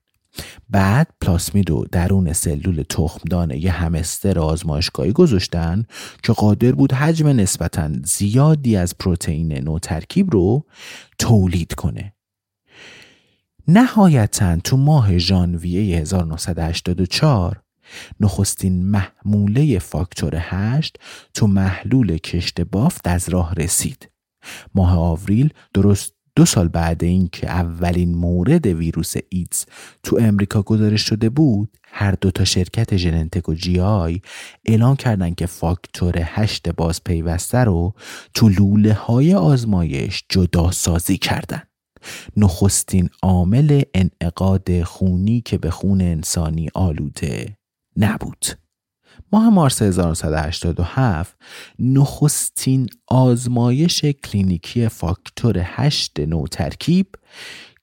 بعد 0.70 1.08
پلاسمید 1.22 1.70
رو 1.70 1.86
درون 1.92 2.34
سلول 2.34 2.84
تخمدان 2.90 3.52
یه 3.52 3.72
همستر 3.72 4.40
آزمایشگاهی 4.40 5.12
گذاشتن 5.12 5.86
که 6.24 6.34
قادر 6.34 6.72
بود 6.72 6.94
حجم 6.94 7.28
نسبتا 7.28 7.90
زیادی 8.04 8.76
از 8.76 8.98
پروتئین 8.98 9.54
نو 9.54 9.80
ترکیب 9.80 10.32
رو 10.32 10.66
تولید 11.20 11.74
کنه. 11.74 12.14
نهایتا 13.68 14.58
تو 14.58 14.78
ماه 14.78 15.18
ژانویه 15.18 15.98
1984 15.98 17.62
نخستین 18.20 18.86
محموله 18.86 19.80
فاکتور 19.80 20.36
8 20.36 21.00
تو 21.34 21.48
محلول 21.48 22.18
کشت 22.18 22.62
بافت 22.62 23.08
از 23.08 23.30
راه 23.30 23.54
رسید. 23.54 24.10
ماه 24.76 24.98
آوریل 24.98 25.54
درست 25.74 26.17
دو 26.38 26.46
سال 26.46 26.68
بعد 26.68 27.04
اینکه 27.04 27.50
اولین 27.50 28.16
مورد 28.16 28.66
ویروس 28.66 29.14
ایدز 29.30 29.66
تو 30.04 30.18
امریکا 30.22 30.62
گزارش 30.62 31.02
شده 31.02 31.30
بود 31.30 31.78
هر 31.84 32.12
دو 32.12 32.32
تا 32.32 32.44
شرکت 32.44 32.98
ژننتک 32.98 33.50
و 33.50 33.54
جی 33.54 33.80
آی 33.80 34.22
اعلام 34.66 34.96
کردن 34.96 35.34
که 35.34 35.46
فاکتور 35.46 36.14
هشت 36.18 36.70
باز 36.70 37.04
پیوسته 37.04 37.58
رو 37.58 37.94
تو 38.34 38.50
لوله 38.50 38.94
های 38.94 39.34
آزمایش 39.34 40.24
جدا 40.30 40.72
سازی 40.72 41.18
کردن. 41.18 41.62
نخستین 42.38 43.10
عامل 43.24 43.82
انعقاد 43.94 44.84
خونی 44.84 45.42
که 45.42 45.58
به 45.58 45.72
خون 45.72 46.02
انسانی 46.02 46.70
آلوده 46.74 47.58
نبود. 47.96 48.46
ماه 49.32 49.50
مارس 49.50 49.82
1987 49.82 51.36
نخستین 51.80 52.88
آزمایش 53.08 54.06
کلینیکی 54.06 54.88
فاکتور 54.88 55.62
8 55.64 56.20
نوترکیب 56.20 57.08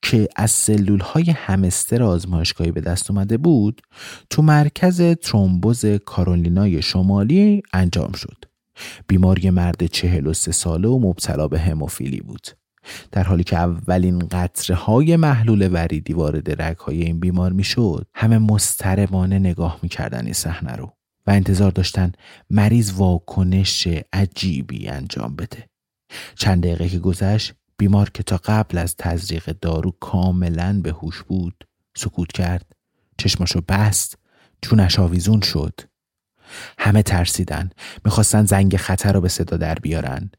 که 0.03 0.29
از 0.37 0.51
سلول 0.51 1.01
های 1.01 1.31
همستر 1.31 2.03
آزمایشگاهی 2.03 2.73
به 2.73 2.81
دست 2.81 3.11
اومده 3.11 3.37
بود 3.37 3.83
تو 4.31 4.43
مرکز 4.43 5.03
ترومبوز 5.03 5.87
کارولینای 5.87 6.83
شمالی 6.83 7.63
انجام 7.73 8.13
شد. 8.13 8.45
بیماری 9.07 9.51
مرد 9.51 9.87
43 9.87 10.53
ساله 10.53 10.89
و 10.89 10.99
مبتلا 10.99 11.49
به 11.49 11.59
هموفیلی 11.59 12.21
بود. 12.21 12.47
در 13.13 13.23
حالی 13.23 13.45
که 13.45 13.57
اولین 13.57 14.19
قطره 14.19 14.77
های 14.77 15.17
محلول 15.17 15.69
وریدی 15.73 16.13
وارد 16.13 16.63
رگ 16.63 16.77
های 16.77 17.03
این 17.03 17.21
بیمار 17.21 17.53
می‌شد 17.53 18.07
همه 18.15 18.39
مستربانه 18.39 19.39
نگاه 19.39 19.79
می‌کردن 19.83 20.25
این 20.25 20.33
صحنه 20.33 20.73
رو 20.73 20.93
و 21.27 21.31
انتظار 21.31 21.71
داشتن 21.71 22.13
مریض 22.51 22.93
واکنش 22.93 23.89
عجیبی 24.13 24.89
انجام 24.89 25.37
بده. 25.37 25.69
چند 26.35 26.63
دقیقه 26.63 26.89
که 26.89 26.99
گذشت 26.99 27.55
بیمار 27.77 28.11
که 28.11 28.23
تا 28.23 28.41
قبل 28.45 28.79
از 28.79 28.97
تزریق 28.97 29.45
دارو 29.45 29.91
کاملا 29.91 30.81
به 30.83 30.91
هوش 30.91 31.23
بود 31.23 31.69
سکوت 31.97 32.33
کرد 32.33 32.77
چشماشو 33.19 33.61
بست 33.69 34.19
چونش 34.63 34.99
آویزون 34.99 35.41
شد. 35.41 35.81
همه 36.79 37.03
ترسیدن 37.03 37.71
می‌خواستن 38.05 38.45
زنگ 38.45 38.77
خطر 38.77 39.13
رو 39.13 39.21
به 39.21 39.29
صدا 39.29 39.57
در 39.57 39.75
بیارن. 39.75 40.31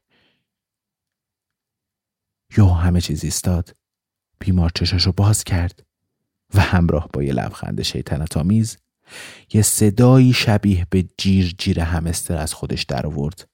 یو 2.56 2.68
همه 2.68 3.00
چیز 3.00 3.24
ایستاد. 3.24 3.76
بیمار 4.38 4.70
چشاشو 4.74 5.12
باز 5.12 5.44
کرد 5.44 5.82
و 6.54 6.60
همراه 6.60 7.08
با 7.12 7.22
یه 7.22 7.32
لبخند 7.32 7.82
شیطنت 7.82 8.36
آمیز 8.36 8.78
یه 9.52 9.62
صدایی 9.62 10.32
شبیه 10.32 10.86
به 10.90 11.04
جیر 11.18 11.54
جیر 11.58 11.80
همستر 11.80 12.36
از 12.36 12.54
خودش 12.54 12.82
در 12.82 13.06
آورد 13.06 13.48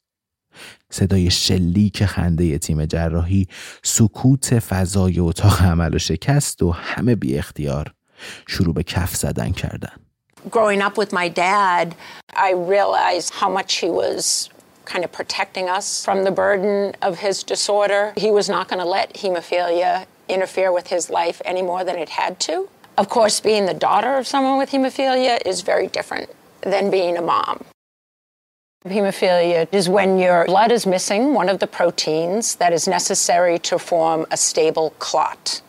صدای 0.90 1.30
شلیک 1.30 2.04
خنده 2.04 2.58
تیم 2.58 2.86
جراحی 2.86 3.48
سکوت 3.82 4.58
فضای 4.58 5.18
اتاق 5.18 5.62
عمل 5.62 5.94
و 5.94 5.98
شکست 5.98 6.62
و 6.62 6.70
همه 6.70 7.14
بی 7.14 7.38
اختیار 7.38 7.94
شروع 8.48 8.74
به 8.74 8.82
کف 8.82 9.16
زدن 9.16 9.52
کردن 9.52 9.92
Growing 10.50 10.82
up 10.82 10.98
with 10.98 11.12
my 11.12 11.28
dad, 11.28 11.94
I 12.34 12.50
realized 12.52 13.32
how 13.32 13.48
much 13.48 13.74
he 13.74 13.88
was 13.88 14.50
kind 14.84 15.04
of 15.04 15.12
protecting 15.12 15.68
us 15.68 16.04
from 16.04 16.24
the 16.24 16.32
burden 16.32 16.94
of 17.00 17.20
his 17.20 17.44
disorder. 17.44 18.12
He 18.16 18.32
was 18.32 18.48
not 18.48 18.68
going 18.68 18.80
to 18.80 18.90
let 18.98 19.14
hemophilia 19.14 20.06
interfere 20.28 20.72
with 20.72 20.88
his 20.88 21.10
life 21.10 21.40
any 21.44 21.62
more 21.62 21.84
than 21.84 21.96
it 21.96 22.08
had 22.08 22.40
to. 22.40 22.68
Of 22.98 23.08
course, 23.08 23.40
being 23.40 23.66
the 23.66 23.74
daughter 23.74 24.16
of 24.16 24.26
someone 24.26 24.58
with 24.58 24.70
hemophilia 24.70 25.38
is 25.46 25.62
very 25.62 25.86
different 25.86 26.30
than 26.60 26.90
being 26.90 27.16
a 27.16 27.22
mom. 27.22 27.64
Hemophilia 28.84 29.68
is 29.72 29.88
when 29.88 30.18
your 30.18 30.44
blood 30.44 30.72
is 30.72 30.86
missing 30.86 31.34
one 31.34 31.48
of 31.48 31.60
the 31.60 31.66
proteins 31.66 32.56
that 32.56 32.72
is 32.72 32.88
necessary 32.88 33.58
to 33.60 33.78
form 33.78 34.26
a 34.30 34.36
stable 34.36 34.90
clot. 34.98 35.62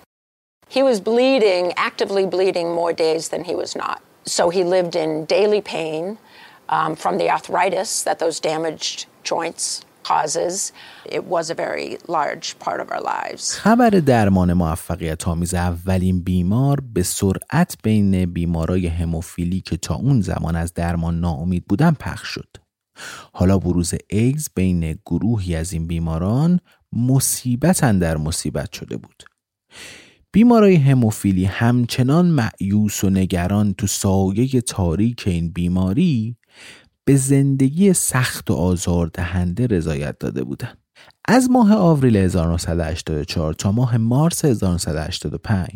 He 0.67 0.81
was 0.81 0.99
bleeding, 0.99 1.73
actively 1.77 2.25
bleeding 2.25 2.73
more 2.73 2.91
days 2.91 3.29
than 3.29 3.43
he 3.43 3.55
was 3.55 3.75
not. 3.75 4.01
So 4.25 4.49
he 4.49 4.63
lived 4.63 4.95
in 4.95 5.25
daily 5.25 5.61
pain 5.61 6.17
um, 6.69 6.95
from 6.95 7.19
the 7.19 7.29
arthritis 7.29 8.03
that 8.03 8.19
those 8.19 8.39
damaged 8.39 9.05
joints 9.23 9.85
causes. 10.03 10.71
It 11.05 11.23
was 11.25 11.49
a 11.49 11.55
very 11.55 11.97
large 12.07 12.59
part 12.59 12.79
of 12.79 12.91
our 12.91 13.01
lives. 13.01 13.57
خبر 13.57 13.89
درمان 13.89 14.53
موفقیت 14.53 15.27
آمیز 15.27 15.53
اولین 15.53 16.23
بیمار 16.23 16.79
به 16.93 17.03
سرعت 17.03 17.77
بین 17.83 18.25
بیمارای 18.25 18.87
هموفیلی 18.87 19.61
که 19.61 19.77
تا 19.77 19.95
اون 19.95 20.21
زمان 20.21 20.55
از 20.55 20.73
درمان 20.73 21.19
ناامید 21.19 21.65
بودن 21.65 21.91
پخش 21.91 22.27
شد. 22.27 22.49
حالا 23.33 23.57
بروز 23.57 23.93
ایگز 24.09 24.49
بین 24.55 24.99
گروهی 25.05 25.55
از 25.55 25.73
این 25.73 25.87
بیماران 25.87 26.59
مصیبت 26.93 27.99
در 27.99 28.17
مصیبت 28.17 28.73
شده 28.73 28.97
بود 28.97 29.23
بیمارای 30.31 30.75
هموفیلی 30.75 31.45
همچنان 31.45 32.25
معیوس 32.25 33.03
و 33.03 33.09
نگران 33.09 33.73
تو 33.73 33.87
سایه 33.87 34.61
تاریک 34.61 35.23
این 35.25 35.51
بیماری 35.51 36.37
به 37.05 37.15
زندگی 37.15 37.93
سخت 37.93 38.51
و 38.51 38.53
آزاردهنده 38.53 39.67
رضایت 39.67 40.19
داده 40.19 40.43
بودند. 40.43 40.77
از 41.27 41.49
ماه 41.51 41.73
آوریل 41.73 42.15
1984 42.15 43.53
تا 43.53 43.71
ماه 43.71 43.97
مارس 43.97 44.45
1985 44.45 45.69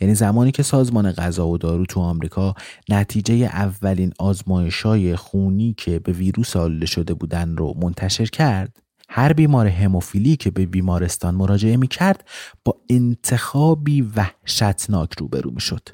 یعنی 0.00 0.14
زمانی 0.14 0.52
که 0.52 0.62
سازمان 0.62 1.12
غذا 1.12 1.48
و 1.48 1.58
دارو 1.58 1.86
تو 1.86 2.00
آمریکا 2.00 2.54
نتیجه 2.88 3.34
اولین 3.34 4.12
آزمایشای 4.18 5.16
خونی 5.16 5.74
که 5.78 5.98
به 5.98 6.12
ویروس 6.12 6.56
آلوده 6.56 6.86
شده 6.86 7.14
بودن 7.14 7.56
رو 7.56 7.74
منتشر 7.82 8.26
کرد 8.26 8.82
هر 9.08 9.32
بیمار 9.32 9.66
هموفیلی 9.66 10.36
که 10.36 10.50
به 10.50 10.66
بیمارستان 10.66 11.34
مراجعه 11.34 11.76
می 11.76 11.88
کرد 11.88 12.28
با 12.64 12.76
انتخابی 12.90 14.02
وحشتناک 14.02 15.18
روبرو 15.18 15.50
می 15.50 15.60
شد 15.60 15.88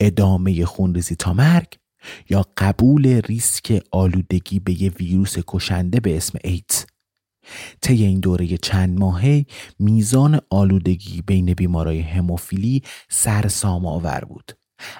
ادامه 0.00 0.64
خونریزی 0.64 1.16
تا 1.16 1.32
مرگ 1.32 1.81
یا 2.30 2.46
قبول 2.56 3.06
ریسک 3.06 3.82
آلودگی 3.90 4.58
به 4.58 4.82
یه 4.82 4.90
ویروس 4.90 5.36
کشنده 5.46 6.00
به 6.00 6.16
اسم 6.16 6.38
ایدز. 6.44 6.84
طی 7.80 8.04
این 8.04 8.20
دوره 8.20 8.56
چند 8.56 8.98
ماهه 8.98 9.46
میزان 9.78 10.40
آلودگی 10.50 11.22
بین 11.22 11.54
بیمارای 11.54 12.00
هموفیلی 12.00 12.82
سرسام 13.08 13.86
آور 13.86 14.24
بود. 14.28 14.52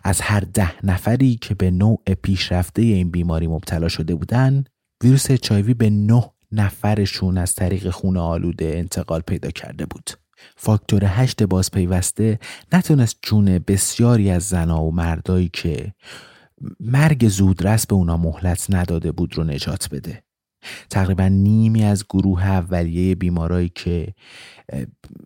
از 0.05 0.21
هر 0.21 0.41
ده 0.41 0.87
نفری 0.87 1.37
که 1.37 1.55
به 1.55 1.71
نوع 1.71 2.03
پیشرفته 2.23 2.83
این 2.83 3.11
بیماری 3.11 3.47
مبتلا 3.47 3.89
شده 3.89 4.15
بودند 4.15 4.69
ویروس 5.05 5.31
اچایوی 5.31 5.75
به 5.75 5.91
نه 5.91 6.31
نفرشون 6.53 7.39
از 7.39 7.55
طریق 7.55 7.91
خون 7.91 8.17
آلوده 8.17 8.75
انتقال 8.77 9.21
پیدا 9.21 9.51
کرده 9.51 9.87
بود. 9.87 10.11
فاکتور 10.57 11.05
هشت 11.05 11.43
بازپیوسته 11.43 12.39
نتونست 12.73 13.17
جون 13.23 13.59
بسیاری 13.59 14.31
از 14.31 14.43
زنا 14.43 14.85
و 14.85 14.93
مردایی 14.95 15.51
که 15.53 15.93
مرگ 16.81 17.29
زودرس 17.29 17.87
به 17.87 17.95
اونا 17.95 18.17
مهلت 18.17 18.67
نداده 18.69 19.13
بود 19.13 19.37
رو 19.37 19.45
نجات 19.45 19.89
بده. 19.93 20.23
تقریبا 20.91 21.29
نیمی 21.29 21.85
از 21.85 22.05
گروه 22.11 22.47
اولیه 22.47 23.15
بیمارایی 23.15 23.69
که 23.69 24.15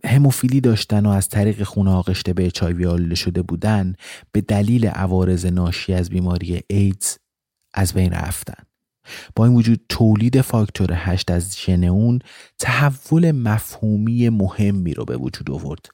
هموفیلی 0.05 0.61
داشتن 0.61 1.05
و 1.05 1.09
از 1.09 1.29
طریق 1.29 1.63
خون 1.63 1.87
آغشته 1.87 2.33
به 2.33 2.45
اچایوی 2.45 2.85
آلوده 2.85 3.15
شده 3.15 3.41
بودن 3.41 3.93
به 4.31 4.41
دلیل 4.41 4.87
عوارض 4.87 5.45
ناشی 5.45 5.93
از 5.93 6.09
بیماری 6.09 6.61
ایدز 6.67 7.17
از 7.73 7.93
بین 7.93 8.13
رفتن. 8.13 8.63
با 9.35 9.45
این 9.45 9.55
وجود 9.55 9.85
تولید 9.89 10.41
فاکتور 10.41 10.89
هشت 10.93 11.31
از 11.31 11.57
ژن 11.57 11.83
اون 11.83 12.19
تحول 12.59 13.31
مفهومی 13.31 14.29
مهمی 14.29 14.93
رو 14.93 15.05
به 15.05 15.17
وجود 15.17 15.51
آورد. 15.51 15.85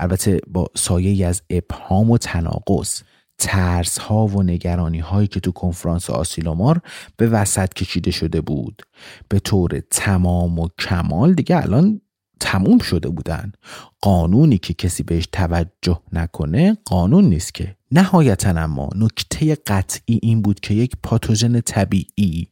البته 0.00 0.40
با 0.48 0.66
سایه 0.76 1.26
از 1.26 1.42
ابهام 1.50 2.10
و 2.10 2.18
تناقض. 2.18 3.02
ترس 3.40 3.98
ها 3.98 4.26
و 4.26 4.42
نگرانی 4.42 4.98
هایی 4.98 5.28
که 5.28 5.40
تو 5.40 5.52
کنفرانس 5.52 6.10
آسیلومار 6.10 6.80
به 7.16 7.26
وسط 7.26 7.74
کشیده 7.74 8.10
شده 8.10 8.40
بود. 8.40 8.82
به 9.28 9.38
طور 9.38 9.80
تمام 9.90 10.58
و 10.58 10.68
کمال 10.78 11.34
دیگه 11.34 11.56
الان 11.56 12.00
تموم 12.40 12.78
شده 12.78 13.08
بودن. 13.08 13.52
قانونی 14.00 14.58
که 14.58 14.74
کسی 14.74 15.02
بهش 15.02 15.28
توجه 15.32 16.00
نکنه 16.12 16.76
قانون 16.84 17.24
نیست 17.24 17.54
که. 17.54 17.76
نهایتا 17.92 18.50
اما 18.50 18.88
نکته 18.94 19.54
قطعی 19.54 20.18
این 20.22 20.42
بود 20.42 20.60
که 20.60 20.74
یک 20.74 20.92
پاتوژن 21.02 21.60
طبیعی 21.60 22.48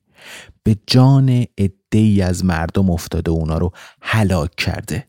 به 0.63 0.77
جان 0.87 1.47
ای 1.93 2.23
از 2.23 2.45
مردم 2.45 2.91
افتاده 2.91 3.31
اونا 3.31 3.59
رو 3.59 3.73
هلاک 4.03 4.55
کرده. 4.57 5.09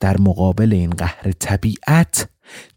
در 0.00 0.20
مقابل 0.20 0.72
این 0.72 0.90
قهر 0.90 1.32
طبیعت 1.32 2.28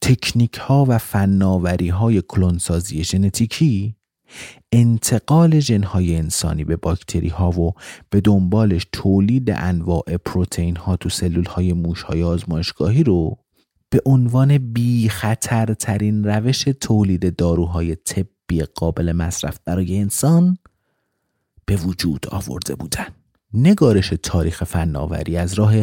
تکنیک 0.02 0.54
ها 0.54 0.86
و 0.88 0.98
فناوری 0.98 1.90
های 1.90 2.22
کلونسازی 2.28 3.04
ژنتیکی 3.04 3.96
انتقال 4.72 5.60
ژنهای 5.60 6.16
انسانی 6.16 6.64
به 6.64 6.76
باکتری 6.76 7.28
ها 7.28 7.62
و 7.62 7.74
به 8.10 8.22
دنبالش 8.22 8.88
تولید 8.92 9.52
انواع 9.52 10.18
پروتئین 10.26 10.76
ها 10.76 10.96
تو 10.98 11.10
سلول 11.10 11.46
های 11.46 11.74
موش 11.74 12.02
های 12.02 12.24
آزمایشگاهی 12.24 13.04
رو 13.04 13.38
به 13.90 14.02
عنوان 14.06 14.58
بی 14.58 15.10
خطرترین 15.10 16.24
روش 16.24 16.64
تولید 16.82 17.36
داروهای 17.36 17.96
طبی 17.96 18.64
قابل 18.76 19.12
مصرف 19.12 19.60
برای 19.66 20.00
انسان 20.00 20.58
به 21.66 21.76
وجود 21.76 22.26
آورده 22.32 22.76
بودند. 22.76 23.16
نگارش 23.54 24.14
تاریخ 24.24 24.64
فناوری 24.64 25.38
از 25.38 25.54
راه 25.54 25.74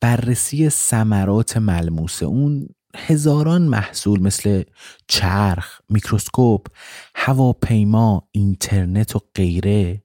بررسی 0.00 0.68
ثمرات 0.68 1.56
ملموس 1.56 2.22
اون 2.22 2.68
هزاران 2.96 3.62
محصول 3.62 4.22
مثل 4.22 4.62
چرخ، 5.08 5.80
میکروسکوپ، 5.88 6.66
هواپیما، 7.14 8.28
اینترنت 8.32 9.16
و 9.16 9.20
غیره 9.34 10.02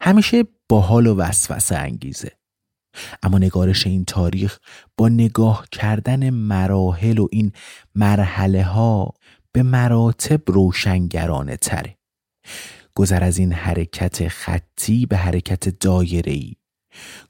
همیشه 0.00 0.44
باحال 0.68 1.06
و 1.06 1.14
وسوسه 1.14 1.76
انگیزه. 1.76 2.32
اما 3.22 3.38
نگارش 3.38 3.86
این 3.86 4.04
تاریخ 4.04 4.58
با 4.96 5.08
نگاه 5.08 5.66
کردن 5.72 6.30
مراحل 6.30 7.18
و 7.18 7.28
این 7.30 7.52
مرحله 7.94 8.62
ها 8.62 9.14
به 9.52 9.62
مراتب 9.62 10.50
روشنگرانه 10.50 11.56
تره. 11.56 11.98
گذر 12.94 13.24
از 13.24 13.38
این 13.38 13.52
حرکت 13.52 14.28
خطی 14.28 15.06
به 15.06 15.16
حرکت 15.16 15.68
دایره‌ای 15.68 16.54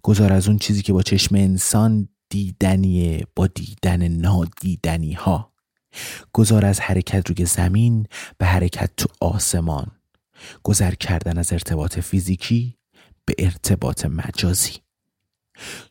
گذار 0.03 0.33
از 0.33 0.49
اون 0.49 0.59
چیزی 0.59 0.83
که 0.83 0.93
با 0.93 1.03
چشم 1.03 1.35
انسان 1.35 2.09
دیدنیه 2.31 3.27
با 3.37 3.47
دیدن 3.47 4.09
نادیدنی 4.09 5.13
ها 5.13 5.53
گذار 6.33 6.67
از 6.67 6.81
حرکت 6.81 7.31
روی 7.31 7.45
زمین 7.47 8.07
به 8.39 8.47
حرکت 8.47 8.91
تو 8.97 9.09
آسمان. 9.21 9.91
گذر 10.63 10.95
کردن 10.95 11.39
از 11.39 11.53
ارتباط 11.53 11.99
فیزیکی 11.99 12.77
به 13.25 13.35
ارتباط 13.39 14.05
مجازی. 14.05 14.73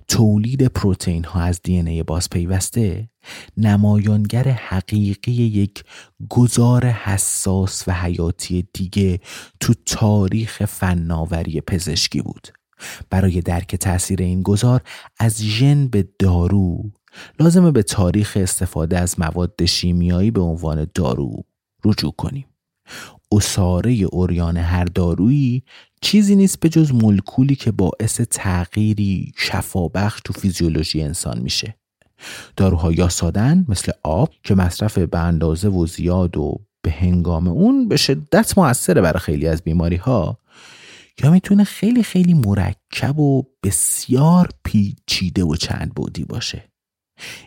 تولید 0.08 0.68
پروتئین 0.68 1.24
ها 1.24 1.42
از 1.42 1.62
دی 1.64 1.80
ای 1.80 2.04
باز 2.04 2.30
پیوسته 2.30 3.10
نمایانگر 3.58 4.48
حقیقی 4.48 5.32
یک 5.32 5.84
گذار 6.30 6.86
حساس 6.86 7.88
و 7.88 7.92
حیاتی 7.92 8.68
دیگه 8.74 9.20
تو 9.60 9.74
تاریخ 9.86 10.66
فناوری 10.66 11.62
پزشکی 11.62 12.22
بود. 12.22 12.48
برای 13.10 13.42
درک 13.42 13.76
تاثیر 13.76 14.22
این 14.22 14.42
گذار 14.42 14.82
از 15.20 15.42
ژن 15.42 15.88
به 15.88 16.08
دارو 16.20 16.92
لازمه 17.40 17.72
به 17.72 17.84
تاریخ 17.84 18.38
استفاده 18.42 19.00
از 19.00 19.20
مواد 19.20 19.66
شیمیایی 19.66 20.32
به 20.32 20.42
عنوان 20.42 20.88
دارو 20.94 21.44
رجوع 21.86 22.12
کنیم. 22.12 22.46
اصاره 23.32 23.92
اوریان 23.92 24.58
هر 24.58 24.86
دارویی 24.86 25.64
چیزی 26.02 26.36
نیست 26.36 26.60
به 26.60 26.70
جز 26.70 26.94
مولکولی 26.94 27.56
که 27.56 27.72
باعث 27.72 28.22
تغییری 28.22 29.32
شفابخش 29.38 30.22
تو 30.26 30.34
فیزیولوژی 30.34 31.02
انسان 31.02 31.40
میشه. 31.40 31.76
داروها 32.56 32.92
یا 32.92 33.10
سادن 33.10 33.66
مثل 33.68 33.92
آب 34.04 34.30
که 34.44 34.56
مصرف 34.56 34.98
به 34.98 35.20
اندازه 35.20 35.70
و 35.70 35.86
زیاد 35.86 36.38
و 36.38 36.60
به 36.82 36.92
هنگام 36.92 37.48
اون 37.48 37.88
به 37.88 37.98
شدت 37.98 38.58
موثره 38.58 39.02
برای 39.02 39.20
خیلی 39.20 39.48
از 39.48 39.62
بیماری 39.62 39.96
ها 39.96 40.38
یا 41.24 41.32
می‌تونه 41.32 41.64
خیلی 41.64 42.04
خیلی 42.04 42.34
مرکب 42.34 43.20
و 43.20 43.44
بسیار 43.64 44.50
پیچیده 44.64 45.44
و 45.44 45.56
چند 45.56 45.94
بودی 45.96 46.24
باشه؟ 46.24 46.70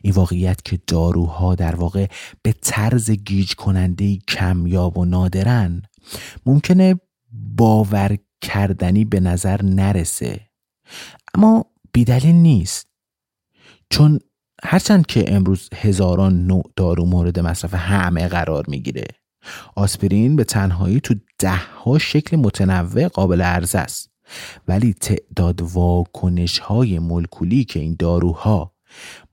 این 0.02 0.14
واقعیت 0.14 0.62
که 0.64 0.80
داروها 0.86 1.54
در 1.54 1.74
واقع 1.74 2.06
به 2.42 2.52
طرز 2.52 3.10
گیج 3.10 3.54
کننده 3.54 4.16
کمیاب 4.16 4.98
و 4.98 5.04
نادرن 5.04 5.82
ممکنه 6.46 7.00
باور 7.32 8.18
کردنی 8.40 9.04
به 9.04 9.20
نظر 9.20 9.62
نرسه. 9.62 10.40
اما 11.34 11.66
بیدلیل 11.92 12.34
نیست. 12.34 12.88
چون 13.90 14.18
هرچند 14.64 15.06
که 15.06 15.34
امروز 15.34 15.68
هزاران 15.74 16.46
نوع 16.46 16.62
دارو 16.76 17.06
مورد 17.06 17.38
مصرف 17.38 17.74
همه 17.74 18.28
قرار 18.28 18.64
می‌گیره 18.68 19.06
آسپرین 19.76 20.36
به 20.36 20.44
تنهایی 20.44 21.00
تو 21.00 21.14
ده 21.38 21.56
ها 21.56 21.98
شکل 21.98 22.36
متنوع 22.36 23.08
قابل 23.08 23.42
عرضه 23.42 23.78
است. 23.78 24.10
ولی 24.68 24.94
تعداد 24.94 25.62
واکنش 25.62 26.58
های 26.58 26.98
مولکولی 26.98 27.64
که 27.64 27.80
این 27.80 27.96
داروها 27.98 28.74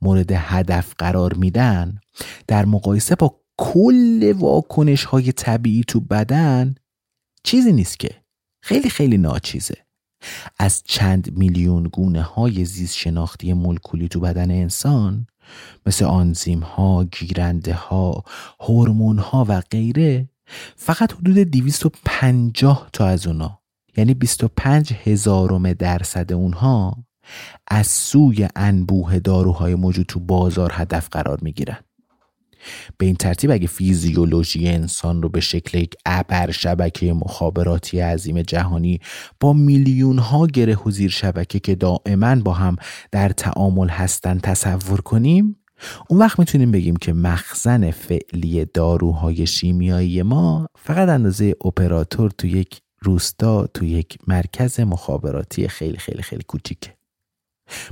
مورد 0.02 0.32
هدف 0.32 0.94
قرار 0.98 1.34
میدن 1.34 2.00
در 2.48 2.66
مقایسه 2.66 3.16
با 3.16 3.40
کل 3.58 4.34
واکنش 4.38 5.04
های 5.04 5.32
طبیعی 5.32 5.84
تو 5.84 6.00
بدن 6.00 6.76
چیزی 7.44 7.72
نیست 7.72 8.00
که. 8.00 8.10
خیلی 8.62 8.90
خیلی 8.90 9.18
ناچیزه. 9.18 9.76
از 10.60 10.84
چند 10.86 11.38
میلیون 11.38 11.84
گونه 11.84 12.22
های 12.22 12.66
زیست 12.66 12.96
شناختی 12.96 13.54
مولکولی 13.54 14.08
تو 14.08 14.20
بدن 14.20 14.52
انسان 14.52 15.28
مثل 15.86 16.06
آنزیم 16.06 16.60
ها، 16.60 17.04
گیرنده 17.04 17.74
ها، 17.74 18.24
هورمون 18.60 19.18
ها 19.18 19.46
و 19.48 19.62
غیره 19.72 20.30
فقط 20.76 21.14
حدود 21.14 21.38
250 21.38 22.90
تا 22.94 23.06
از 23.06 23.28
اونا 23.28 23.60
یعنی 23.98 24.14
25 24.14 24.94
هزارم 24.94 25.74
درصد 25.74 26.34
اونها 26.34 26.98
از 27.68 27.88
سوی 27.88 28.48
انبوه 28.56 29.20
داروهای 29.20 29.76
موجود 29.76 30.06
تو 30.06 30.20
بازار 30.20 30.72
هدف 30.74 31.08
قرار 31.12 31.40
می 31.42 31.54
گیرن. 31.54 31.78
به 32.98 33.06
این 33.06 33.16
ترتیب 33.16 33.52
اگه 33.52 33.68
فیزیولوژی 33.68 34.68
انسان 34.68 35.22
رو 35.22 35.30
به 35.30 35.40
شکل 35.40 35.78
یک 35.78 35.96
ابر 36.06 36.52
شبکه 36.52 37.14
مخابراتی 37.14 38.00
عظیم 38.00 38.42
جهانی 38.42 39.00
با 39.40 39.54
میلیون 39.54 40.18
ها 40.18 40.48
گره 40.48 40.78
و 40.86 40.92
زیر 40.92 41.10
شبکه 41.10 41.60
که 41.60 41.76
دائما 41.76 42.36
با 42.36 42.54
هم 42.54 42.76
در 43.12 43.30
تعامل 43.30 43.90
هستن 43.90 44.40
تصور 44.40 45.02
کنیم 45.02 45.56
اون 46.08 46.20
وقت 46.20 46.40
می‌تونیم 46.40 46.72
بگیم 46.72 46.96
که 46.96 47.14
مخزن 47.14 47.92
فعلی 47.92 48.66
داروهای 48.66 49.48
شیمیایی 49.48 50.22
ما 50.22 50.68
فقط 50.76 51.10
اندازه 51.10 51.56
اپراتور 51.66 52.32
تو 52.32 52.48
یک 52.48 52.82
روستا 53.02 53.68
تو 53.68 53.86
یک 53.86 54.18
مرکز 54.28 54.80
مخابراتی 54.80 55.68
خیلی 55.68 55.98
خیلی 55.98 56.22
خیلی 56.22 56.44
کوچیکه. 56.48 56.94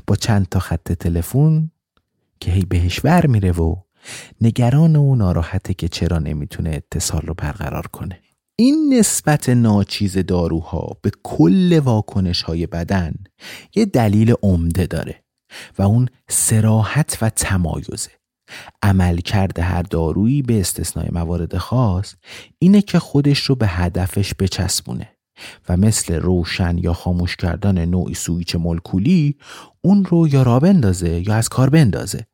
با 0.08 0.16
چند 0.16 0.48
تا 0.50 0.60
خط 0.60 0.92
تلفن 0.92 1.72
که 2.40 2.52
هی 2.52 2.66
بهش 2.66 3.00
ور 3.04 3.26
میره 3.28 3.52
و 3.52 3.76
نگران 4.42 4.96
و 4.96 5.16
ناراحته 5.16 5.74
که 5.74 5.88
چرا 5.88 6.20
نمی‌تونه 6.20 6.70
اتصال 6.70 7.22
رو 7.22 7.34
برقرار 7.34 7.88
کنه. 7.88 8.20
این 8.60 8.94
نسبت 8.94 9.50
ناچیز 9.50 10.18
داروها 10.18 10.98
به 11.02 11.12
کل 11.24 11.80
واکنش 11.80 12.42
های 12.42 12.68
بدن 12.68 13.14
یه 13.76 13.86
دلیل 13.86 14.34
عمده 14.44 14.86
داره 14.86 15.24
و 15.80 15.82
اون 15.82 16.10
سراحت 16.30 17.18
و 17.22 17.30
تمایزه. 17.30 18.12
عمل 18.82 19.18
کرده 19.18 19.62
هر 19.62 19.82
دارویی 19.82 20.42
به 20.42 20.60
استثنای 20.60 21.08
موارد 21.12 21.58
خاص 21.58 22.16
اینه 22.60 22.82
که 22.82 23.00
خودش 23.00 23.40
رو 23.40 23.56
به 23.56 23.68
هدفش 23.68 24.34
بچسبونه 24.40 25.10
و 25.70 25.78
مثل 25.78 26.16
روشن 26.16 26.78
یا 26.78 26.94
خاموش 26.94 27.36
کردن 27.36 27.86
نوعی 27.86 28.14
سویچ 28.14 28.56
مولکولی 28.56 29.38
اون 29.82 30.06
رو 30.06 30.28
یا 30.28 30.44
راه 30.44 30.60
بندازه 30.60 31.28
یا 31.28 31.36
از 31.36 31.50
کار 31.50 31.70
بندازه. 31.70 32.28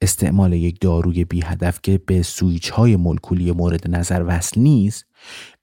استعمال 0.00 0.52
یک 0.52 0.80
داروی 0.80 1.24
بی 1.24 1.42
هدف 1.44 1.78
که 1.82 1.98
به 2.06 2.22
سویچ 2.22 2.70
های 2.70 2.96
مولکولی 2.96 3.52
مورد 3.52 3.90
نظر 3.90 4.24
وصل 4.26 4.60
نیست 4.60 5.04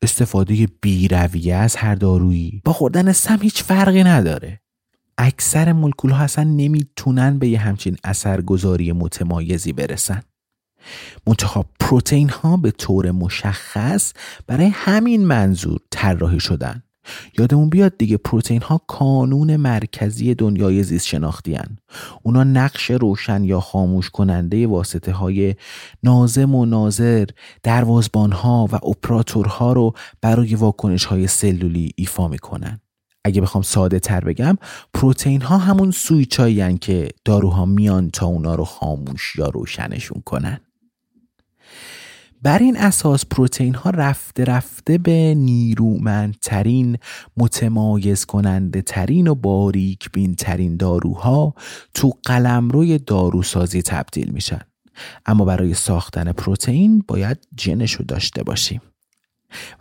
استفاده 0.02 0.68
بی 0.82 1.08
رویه 1.08 1.56
از 1.56 1.76
هر 1.76 1.96
دارویی 1.96 2.62
با 2.66 2.74
خوردن 2.74 3.12
سم 3.12 3.40
هیچ 3.42 3.64
فرقی 3.64 4.04
نداره. 4.04 4.62
اکثر 5.18 5.74
مولکول 5.74 6.12
ها 6.12 6.24
اصلا 6.24 6.44
نمی‌تونن 6.44 7.40
به 7.40 7.48
یه 7.48 7.60
همچین 7.60 7.98
اثرگذاری 8.04 8.92
متمایزی 8.92 9.74
برسن. 9.74 10.22
منتها 11.28 11.66
پروتئین 11.80 12.30
ها 12.30 12.58
به 12.58 12.72
طور 12.72 13.12
مشخص 13.12 14.14
برای 14.48 14.68
همین 14.74 15.26
منظور 15.26 15.80
طراحی 15.92 16.40
شدن. 16.40 16.84
یادمون 17.40 17.70
بیاد 17.70 17.98
دیگه 17.98 18.18
پروتئین 18.18 18.62
ها 18.62 18.82
کانون 18.88 19.56
مرکزی 19.56 20.36
دنیای 20.36 20.84
زیست 20.84 21.08
شناختی 21.08 21.56
هن. 21.56 21.78
اونا 22.24 22.44
نقش 22.44 22.92
روشن 22.92 23.44
یا 23.44 23.60
خاموش 23.60 24.10
کننده 24.10 24.68
واسطه 24.68 25.12
های 25.12 25.56
نازم 26.04 26.56
و 26.56 26.66
ناظر 26.66 27.26
دروازبان 27.64 28.32
ها 28.32 28.68
و 28.72 28.76
اپراتورها 28.76 29.74
رو 29.74 29.94
برای 30.22 30.56
واکنش 30.56 31.06
های 31.06 31.28
سلولی 31.28 31.92
ایفا 31.96 32.28
می‌کنن 32.28 32.80
اگه 33.24 33.42
بخوام 33.42 33.62
ساده 33.62 34.00
تر 34.00 34.20
بگم 34.20 34.58
پروتئین 34.94 35.42
ها 35.42 35.58
همون 35.58 35.92
سویچایی 35.92 36.78
که 36.78 37.10
داروها 37.26 37.66
میان 37.66 38.10
تا 38.10 38.26
اونا 38.26 38.56
رو 38.56 38.66
خاموش 38.66 39.36
یا 39.36 39.50
روشنشون 39.50 40.22
کنن 40.26 40.60
بر 42.42 42.60
این 42.60 42.78
اساس 42.78 43.26
پروتئین 43.26 43.76
ها 43.76 43.90
رفته 43.90 44.44
رفته 44.44 44.98
به 44.98 45.34
نیرومندترین 45.38 46.98
متمایز 47.38 48.26
کننده 48.26 48.82
ترین 48.82 49.28
و 49.28 49.36
باریک 49.36 50.12
بین 50.12 50.36
ترین 50.36 50.78
داروها 50.78 51.54
تو 51.94 52.14
قلمروی 52.24 52.98
داروسازی 52.98 53.82
تبدیل 53.82 54.32
میشن. 54.32 54.62
اما 55.26 55.46
برای 55.46 55.74
ساختن 55.74 56.32
پروتئین 56.32 57.04
باید 57.08 57.38
جنشو 57.56 58.04
داشته 58.04 58.44
باشیم. 58.44 58.82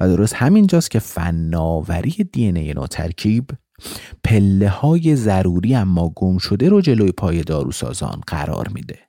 و 0.00 0.08
درست 0.08 0.34
همینجاست 0.34 0.90
که 0.90 0.98
فناوری 0.98 2.10
دی 2.32 2.46
ای 2.46 2.74
ترکیب 2.90 3.50
پله 4.24 4.68
های 4.68 5.16
ضروری 5.16 5.74
اما 5.74 6.12
گم 6.16 6.38
شده 6.38 6.68
رو 6.68 6.80
جلوی 6.80 7.12
پای 7.12 7.42
داروسازان 7.42 8.20
قرار 8.26 8.68
میده. 8.68 9.05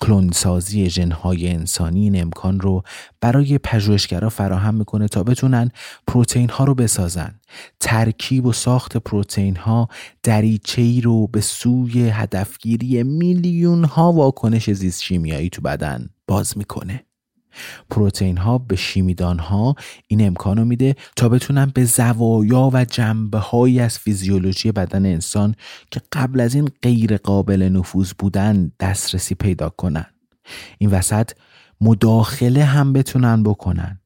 کلونسازی 0.00 0.90
ژنهای 0.90 1.48
انسانی 1.48 2.00
این 2.00 2.22
امکان 2.22 2.60
رو 2.60 2.82
برای 3.20 3.58
پژوهشگرا 3.58 4.28
فراهم 4.28 4.74
می‌کنه 4.74 5.08
تا 5.08 5.22
بتونن 5.22 5.70
پروتئین 6.06 6.48
ها 6.48 6.64
رو 6.64 6.74
بسازن. 6.74 7.34
ترکیب 7.80 8.46
و 8.46 8.52
ساخت 8.52 8.96
پروتئین 8.96 9.56
ها 9.56 9.88
دریچه 10.22 10.82
ای 10.82 11.00
رو 11.00 11.26
به 11.26 11.40
سوی 11.40 12.08
هدفگیری 12.08 13.02
میلیون 13.02 13.84
ها 13.84 14.12
واکنش 14.12 14.70
زیست 14.70 15.02
شیمیایی 15.02 15.48
تو 15.48 15.62
بدن 15.62 16.08
باز 16.26 16.58
می‌کنه. 16.58 17.04
پروتئین 17.90 18.36
ها 18.36 18.58
به 18.58 18.76
شیمیدان 18.76 19.38
ها 19.38 19.74
این 20.06 20.26
امکان 20.26 20.56
رو 20.56 20.64
میده 20.64 20.96
تا 21.16 21.28
بتونن 21.28 21.66
به 21.74 21.84
زوایا 21.84 22.70
و 22.72 22.84
جنبه 22.84 23.38
های 23.38 23.80
از 23.80 23.98
فیزیولوژی 23.98 24.72
بدن 24.72 25.06
انسان 25.06 25.54
که 25.90 26.00
قبل 26.12 26.40
از 26.40 26.54
این 26.54 26.70
غیر 26.82 27.16
قابل 27.16 27.62
نفوذ 27.62 28.12
بودن 28.18 28.72
دسترسی 28.80 29.34
پیدا 29.34 29.68
کنن. 29.68 30.06
این 30.78 30.90
وسط 30.90 31.30
مداخله 31.80 32.64
هم 32.64 32.92
بتونن 32.92 33.42
بکنن. 33.42 34.00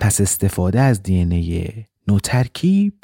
پس 0.00 0.20
استفاده 0.20 0.80
از 0.80 1.02
دی 1.02 1.14
ای 1.14 1.84
نوترکیب 2.08 2.94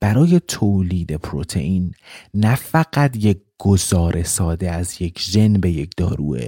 برای 0.00 0.40
تولید 0.48 1.16
پروتئین 1.16 1.94
نه 2.34 2.54
فقط 2.54 3.16
یک 3.16 3.38
گذار 3.58 4.22
ساده 4.22 4.70
از 4.70 5.02
یک 5.02 5.20
ژن 5.20 5.52
به 5.52 5.70
یک 5.70 5.90
داروه 5.96 6.46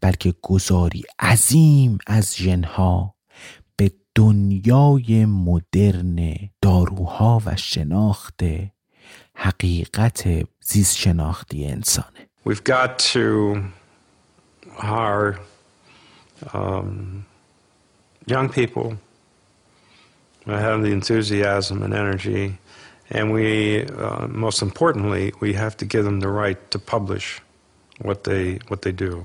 بلکه 0.00 0.34
گذاری 0.42 1.02
عظیم 1.18 1.98
از 2.06 2.36
ژنها 2.36 3.14
به 3.76 3.92
دنیای 4.14 5.24
مدرن 5.24 6.34
داروها 6.62 7.42
و 7.46 7.56
شناخت 7.56 8.40
حقیقت 9.34 10.48
زیست 10.60 10.96
شناختی 10.96 11.66
انسانه 11.66 12.28
We've 12.44 12.64
got 12.64 12.98
to 13.14 13.64
hire 14.78 15.38
um, 16.54 17.26
young 18.26 18.48
people 18.48 18.96
have 20.46 20.82
the 20.82 20.92
enthusiasm 20.92 21.82
and 21.82 21.92
energy, 21.92 22.58
and 23.10 23.32
we, 23.32 23.84
uh, 23.84 24.26
most 24.28 24.62
importantly, 24.62 25.32
we 25.40 25.52
have 25.54 25.76
to 25.78 25.84
give 25.84 26.04
them 26.04 26.20
the 26.20 26.28
right 26.28 26.70
to 26.70 26.78
publish 26.78 27.40
what 28.00 28.24
they 28.24 28.58
what 28.68 28.82
they 28.82 28.92
do. 28.92 29.24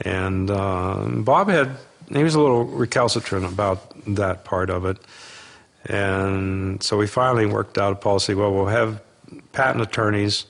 And 0.00 0.50
uh, 0.50 1.06
Bob 1.08 1.48
had 1.48 1.76
he 2.12 2.22
was 2.22 2.34
a 2.34 2.40
little 2.40 2.64
recalcitrant 2.64 3.44
about 3.44 3.92
that 4.14 4.44
part 4.44 4.70
of 4.70 4.84
it, 4.84 4.98
and 5.86 6.82
so 6.82 6.96
we 6.96 7.06
finally 7.06 7.46
worked 7.46 7.78
out 7.78 7.92
a 7.92 7.96
policy. 7.96 8.34
Well, 8.34 8.52
we'll 8.52 8.66
have 8.66 9.02
patent 9.52 9.82
attorneys, 9.82 10.46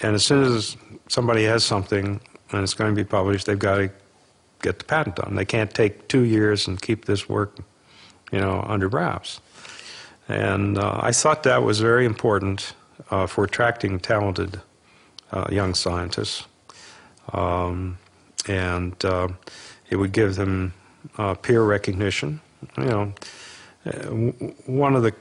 and 0.00 0.14
as 0.14 0.24
soon 0.24 0.44
as 0.44 0.76
somebody 1.08 1.44
has 1.44 1.64
something 1.64 2.20
and 2.50 2.62
it's 2.62 2.74
going 2.74 2.94
to 2.94 2.96
be 2.96 3.08
published, 3.08 3.46
they've 3.46 3.58
got 3.58 3.76
to 3.76 3.90
get 4.60 4.78
the 4.78 4.84
patent 4.84 5.16
done. 5.16 5.34
They 5.36 5.44
can't 5.44 5.72
take 5.72 6.08
two 6.08 6.22
years 6.22 6.66
and 6.66 6.80
keep 6.80 7.04
this 7.04 7.28
work, 7.28 7.58
you 8.30 8.40
know, 8.40 8.64
under 8.66 8.88
wraps. 8.88 9.40
And 10.28 10.78
uh, 10.78 10.98
I 11.02 11.12
thought 11.12 11.42
that 11.42 11.62
was 11.62 11.80
very 11.80 12.04
important 12.06 12.74
uh, 13.10 13.26
for 13.26 13.44
attracting 13.44 14.00
talented 14.00 14.60
uh, 15.32 15.46
young 15.50 15.74
scientists. 15.74 16.46
Um, 17.32 17.98
and 18.48 19.04
uh, 19.04 19.28
it 19.90 19.96
would 19.96 20.12
give 20.12 20.36
them 20.36 20.74
uh, 21.18 21.34
peer 21.34 21.62
recognition. 21.62 22.40
You 22.76 22.84
know, 22.84 23.12
uh, 23.86 23.90
one 24.66 24.94
of 24.94 25.02
the 25.02 25.14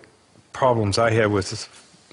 problems 0.53 0.97
I 0.97 1.11
had 1.11 1.31
with 1.31 1.67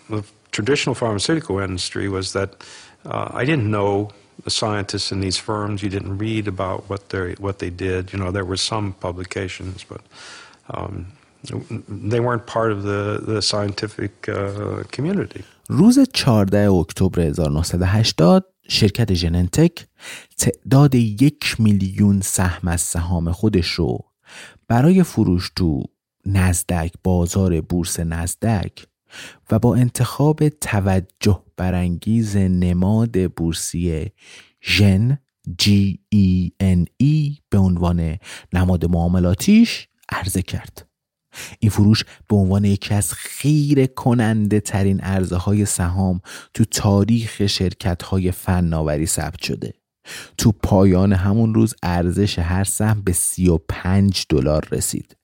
the 0.09 0.25
traditional 0.53 0.95
pharmaceutical 0.95 1.59
industry 1.59 2.09
was 2.09 2.33
that 2.33 2.65
I 3.05 3.45
didn't 3.45 3.71
know 3.71 4.11
the 4.45 4.51
scientists 4.51 5.13
in 5.13 5.21
these 5.21 5.37
firms. 5.37 5.83
You 5.83 5.89
didn't 5.89 6.19
read 6.19 6.47
about 6.49 6.89
what 6.89 7.09
they 7.11 7.33
what 7.35 7.59
they 7.59 7.71
did. 7.71 8.13
You 8.13 8.19
know, 8.19 8.31
there 8.31 8.45
were 8.45 8.57
some 8.57 8.93
publications, 8.95 9.85
but 9.85 10.01
um, 10.71 11.07
they 11.89 12.21
weren't 12.21 12.47
part 12.47 12.73
of 12.73 12.83
the 12.83 13.21
the 13.23 13.43
scientific 13.43 14.29
uh, 14.29 14.85
community. 14.91 15.45
روز 15.71 15.99
14 16.13 16.71
اکتبر 16.71 17.21
1980 17.21 18.45
شرکت 18.69 19.15
ژننتک 19.15 19.87
تعداد 20.39 20.95
یک 20.95 21.57
میلیون 21.59 22.21
سهم 22.21 22.69
از 22.69 22.81
سهام 22.81 23.33
خودش 23.33 23.69
رو 23.69 23.99
برای 24.69 25.03
فروش 25.03 25.51
تو 25.57 25.83
نزدک 26.27 26.93
بازار 27.05 27.61
بورس 27.61 28.01
نزدک 28.01 28.87
و 29.51 29.59
با 29.59 29.75
انتخاب 29.75 30.49
توجه 30.49 31.43
برانگیز 31.57 32.37
نماد 32.37 33.33
بورسی 33.33 34.11
ژن 34.63 35.19
ان 36.61 36.87
ای 36.97 37.37
به 37.51 37.59
عنوان 37.59 38.19
نماد 38.53 38.91
معاملاتیش 38.91 39.89
عرضه 40.09 40.43
کرد. 40.43 40.88
این 41.59 41.71
فروش 41.71 42.05
به 42.29 42.37
عنوان 42.37 42.65
یکی 42.65 42.95
از 42.95 43.13
خیر 43.13 43.87
کننده 43.87 44.61
ترین 44.61 45.01
عرضه 45.01 45.37
های 45.37 45.65
سهام 45.65 46.21
تو 46.55 46.65
تاریخ 46.65 47.47
شرکت 47.47 48.03
های 48.03 48.33
فناوری 48.33 49.07
ثبت 49.07 49.43
شده 49.43 49.75
تو 50.39 50.53
پایان 50.53 51.13
همون 51.13 51.55
روز 51.55 51.75
ارزش 51.83 52.39
هر 52.39 52.65
سهم 52.65 53.03
به 53.03 53.13
35 53.13 54.27
دلار 54.29 54.69
رسید 54.71 55.17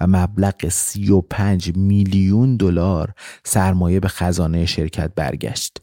و 0.00 0.06
مبلغ 0.06 0.68
35 0.68 1.76
میلیون 1.76 2.56
دلار 2.56 3.12
سرمایه 3.44 4.00
به 4.00 4.08
خزانه 4.08 4.66
شرکت 4.66 5.12
برگشت. 5.14 5.78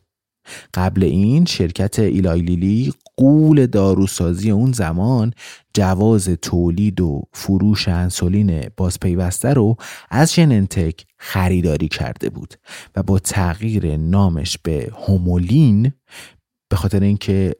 قبل 0.73 1.03
این 1.03 1.45
شرکت 1.45 1.99
ایلایلیلی 1.99 2.93
قول 3.17 3.65
داروسازی 3.65 4.51
اون 4.51 4.71
زمان 4.71 5.33
جواز 5.73 6.29
تولید 6.29 7.01
و 7.01 7.21
فروش 7.33 7.87
انسولین 7.87 8.63
بازپیوسته 8.77 9.53
رو 9.53 9.75
از 10.09 10.33
ژننتک 10.33 11.05
خریداری 11.17 11.87
کرده 11.87 12.29
بود 12.29 12.53
و 12.95 13.03
با 13.03 13.19
تغییر 13.19 13.97
نامش 13.97 14.57
به 14.57 14.91
هومولین 15.07 15.91
به 16.69 16.75
خاطر 16.75 17.03
اینکه 17.03 17.55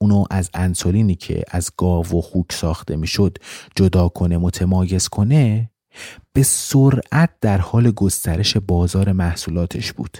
اونو 0.00 0.24
از 0.30 0.50
انسولینی 0.54 1.14
که 1.14 1.42
از 1.50 1.70
گاو 1.76 2.06
و 2.06 2.20
خوک 2.20 2.52
ساخته 2.52 2.96
می‌شد 2.96 3.38
جدا 3.76 4.08
کنه 4.08 4.38
متمایز 4.38 5.08
کنه 5.08 5.70
به 6.32 6.42
سرعت 6.42 7.30
در 7.40 7.58
حال 7.58 7.90
گسترش 7.90 8.56
بازار 8.56 9.12
محصولاتش 9.12 9.92
بود. 9.92 10.18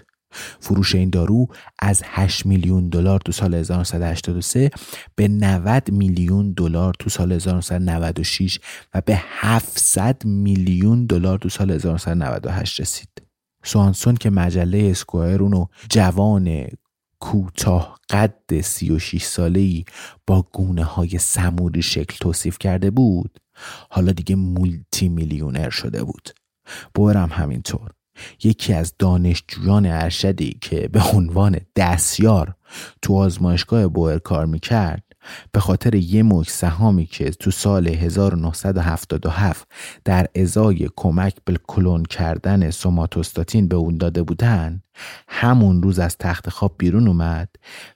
فروش 0.60 0.94
این 0.94 1.10
دارو 1.10 1.46
از 1.78 2.02
8 2.04 2.46
میلیون 2.46 2.88
دلار 2.88 3.20
تو 3.20 3.32
سال 3.32 3.54
1983 3.54 4.70
به 5.14 5.28
90 5.28 5.90
میلیون 5.92 6.52
دلار 6.52 6.94
تو 6.98 7.10
سال 7.10 7.32
1996 7.32 8.58
و 8.94 9.00
به 9.00 9.20
700 9.26 10.24
میلیون 10.24 11.06
دلار 11.06 11.38
تو 11.38 11.48
سال 11.48 11.70
1998 11.70 12.80
رسید. 12.80 13.08
سوانسون 13.64 14.16
که 14.16 14.30
مجله 14.30 14.88
Esquire 14.90 15.42
اونو 15.42 15.66
جوان 15.90 16.66
کوتاه 17.20 17.98
قد 18.10 18.60
36 18.60 19.24
ساله 19.24 19.60
ای 19.60 19.84
با 20.26 20.42
گونه 20.52 20.84
های 20.84 21.18
سموری 21.18 21.82
شکل 21.82 22.16
توصیف 22.20 22.58
کرده 22.58 22.90
بود 22.90 23.38
حالا 23.90 24.12
دیگه 24.12 24.36
مولتی 24.36 25.08
میلیونر 25.08 25.70
شده 25.70 26.04
بود 26.04 26.28
بویرم 26.94 27.28
همینطور 27.32 27.90
یکی 28.44 28.72
از 28.72 28.94
دانشجویان 28.98 29.86
ارشدی 29.86 30.58
که 30.60 30.88
به 30.88 31.02
عنوان 31.14 31.60
دستیار 31.76 32.54
تو 33.02 33.16
آزمایشگاه 33.16 33.86
بوئر 33.86 34.18
کار 34.18 34.46
می‌کرد 34.46 35.02
به 35.52 35.60
خاطر 35.60 35.94
یه 35.94 36.22
مک 36.22 36.50
سهامی 36.50 37.06
که 37.06 37.30
تو 37.30 37.50
سال 37.50 37.88
1977 37.88 39.68
در 40.04 40.26
ازای 40.34 40.88
کمک 40.96 41.34
به 41.44 41.58
کلون 41.66 42.02
کردن 42.02 42.70
سوماتوستاتین 42.70 43.68
به 43.68 43.76
اون 43.76 43.96
داده 43.96 44.22
بودن 44.22 44.82
همون 45.28 45.82
روز 45.82 45.98
از 45.98 46.18
تخت 46.18 46.48
خواب 46.48 46.74
بیرون 46.78 47.08
اومد 47.08 47.48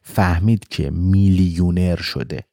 فهمید 0.02 0.68
که 0.68 0.90
میلیونر 0.90 1.96
شده. 1.96 2.44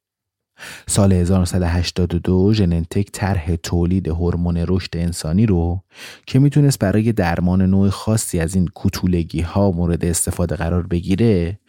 سال 0.87 1.13
1982 1.13 2.53
ژننتک 2.53 3.09
طرح 3.11 3.55
تولید 3.55 4.07
هورمون 4.07 4.57
رشد 4.67 4.97
انسانی 4.97 5.45
رو 5.45 5.83
که 6.27 6.39
می‌تونست 6.39 6.79
برای 6.79 7.11
درمان 7.11 7.61
نوع 7.61 7.89
خاصی 7.89 8.39
از 8.39 8.55
این 8.55 8.67
کوتولگی 8.67 9.41
ها 9.41 9.71
مورد 9.71 10.05
استفاده 10.05 10.55
قرار 10.55 10.87
بگیره 10.87 11.59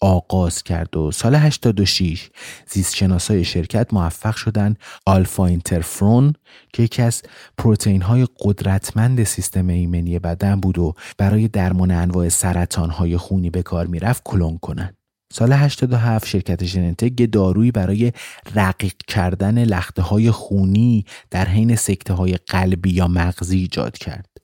آغاز 0.00 0.62
کرد 0.62 0.96
و 0.96 1.10
سال 1.10 1.34
86 1.34 2.30
زیست 2.68 2.94
شناسای 2.94 3.44
شرکت 3.44 3.94
موفق 3.94 4.36
شدن 4.36 4.74
آلفا 5.06 5.46
اینترفرون 5.46 6.32
که 6.72 6.82
یکی 6.82 7.02
از 7.02 7.22
پروتئین 7.58 8.02
های 8.02 8.26
قدرتمند 8.40 9.24
سیستم 9.24 9.68
ایمنی 9.68 10.18
بدن 10.18 10.60
بود 10.60 10.78
و 10.78 10.94
برای 11.18 11.48
درمان 11.48 11.90
انواع 11.90 12.28
سرطان 12.28 12.90
های 12.90 13.16
خونی 13.16 13.50
به 13.50 13.62
کار 13.62 13.86
می‌رفت 13.86 14.22
کلون 14.24 14.58
کنند. 14.58 15.03
سال 15.32 15.52
87 15.52 16.26
شرکت 16.26 16.64
ژنتک 16.64 17.32
دارویی 17.32 17.70
برای 17.70 18.12
رقیق 18.54 18.94
کردن 19.06 19.64
لخته 19.64 20.02
های 20.02 20.30
خونی 20.30 21.04
در 21.30 21.48
حین 21.48 21.76
سکته 21.76 22.14
های 22.14 22.34
قلبی 22.34 22.90
یا 22.90 23.08
مغزی 23.08 23.58
ایجاد 23.58 23.98
کرد. 23.98 24.34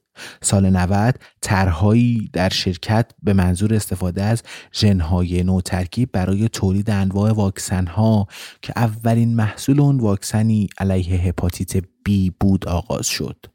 سال 0.41 0.69
90 0.69 1.19
طرحهایی 1.41 2.29
در 2.33 2.49
شرکت 2.49 3.11
به 3.23 3.33
منظور 3.33 3.73
استفاده 3.73 4.23
از 4.23 4.43
ژنهای 4.73 5.43
نوترکیب 5.43 6.11
برای 6.11 6.49
تولید 6.49 6.89
انواع 6.89 7.31
واکسن 7.31 7.87
ها 7.87 8.27
که 8.61 8.73
اولین 8.75 9.35
محصول 9.35 9.79
اون 9.79 9.99
واکسنی 9.99 10.69
علیه 10.77 11.21
هپاتیت 11.21 11.83
بی 12.03 12.33
بود 12.39 12.67
آغاز 12.67 13.07
شد. 13.07 13.45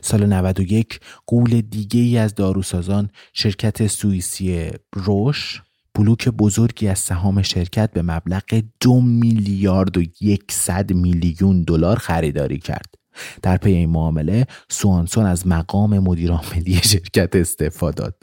سال 0.00 0.26
91 0.26 1.00
قول 1.26 1.60
دیگه 1.60 2.00
ای 2.00 2.18
از 2.18 2.34
داروسازان 2.34 3.10
شرکت 3.32 3.86
سوئیسی 3.86 4.70
روش 4.92 5.62
بلوک 5.98 6.28
بزرگی 6.28 6.88
از 6.88 6.98
سهام 6.98 7.42
شرکت 7.42 7.90
به 7.92 8.02
مبلغ 8.02 8.62
دو 8.80 9.00
میلیارد 9.00 9.98
و 9.98 10.02
یکصد 10.20 10.92
میلیون 10.92 11.62
دلار 11.62 11.96
خریداری 11.96 12.58
کرد. 12.58 12.94
در 13.42 13.56
پی 13.56 13.72
این 13.72 13.90
معامله 13.90 14.46
سوانسون 14.68 15.26
از 15.26 15.46
مقام 15.46 15.98
مدیرعاملی 15.98 16.74
شرکت 16.74 17.36
استعفا 17.36 17.90
داد. 17.90 18.14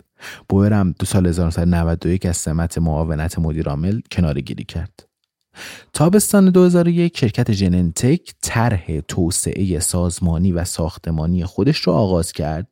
بوئر 0.49 0.73
هم 0.73 0.95
دو 0.99 1.05
سال 1.05 1.27
1991 1.27 2.25
از 2.25 2.37
سمت 2.37 2.77
معاونت 2.77 3.39
مدیرعامل 3.39 4.01
کناره 4.11 4.41
گیری 4.41 4.63
کرد. 4.63 5.07
تابستان 5.93 6.49
2001 6.49 7.17
شرکت 7.17 7.51
جننتک 7.51 8.33
طرح 8.41 8.99
توسعه 9.07 9.79
سازمانی 9.79 10.51
و 10.51 10.65
ساختمانی 10.65 11.45
خودش 11.45 11.77
رو 11.77 11.93
آغاز 11.93 12.31
کرد 12.31 12.67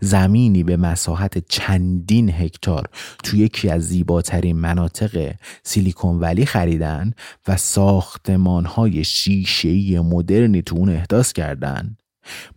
زمینی 0.00 0.62
به 0.62 0.76
مساحت 0.76 1.48
چندین 1.48 2.30
هکتار 2.30 2.88
توی 3.24 3.40
یکی 3.40 3.68
از 3.68 3.82
زیباترین 3.82 4.56
مناطق 4.56 5.34
سیلیکون 5.62 6.20
ولی 6.20 6.46
خریدن 6.46 7.12
و 7.48 7.56
ساختمانهای 7.56 9.04
شیشه‌ای 9.04 10.00
مدرنی 10.00 10.62
تو 10.62 10.76
اون 10.76 10.88
احداث 10.88 11.32
کردند. 11.32 12.02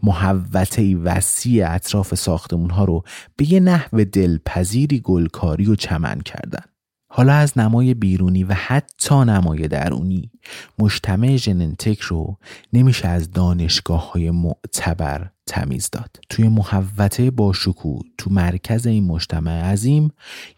محوطه 0.03 0.95
وسیع 0.95 1.71
اطراف 1.71 2.15
ساختمون 2.15 2.69
ها 2.69 2.85
رو 2.85 3.03
به 3.35 3.53
یه 3.53 3.59
نحو 3.59 4.03
دلپذیری 4.03 4.99
گلکاری 4.99 5.65
و 5.65 5.75
چمن 5.75 6.21
کردن. 6.21 6.63
حالا 7.11 7.33
از 7.33 7.57
نمای 7.57 7.93
بیرونی 7.93 8.43
و 8.43 8.53
حتی 8.53 9.15
نمای 9.15 9.67
درونی 9.67 10.31
مجتمع 10.79 11.35
ژننتک 11.35 11.99
رو 11.99 12.37
نمیشه 12.73 13.07
از 13.07 13.31
دانشگاه 13.31 14.11
های 14.11 14.31
معتبر 14.31 15.29
تمیز 15.47 15.89
داد. 15.91 16.19
توی 16.29 16.47
محوطه 16.47 17.31
باشکوه 17.31 18.01
تو 18.17 18.29
مرکز 18.29 18.85
این 18.85 19.03
مجتمع 19.03 19.61
عظیم 19.61 20.11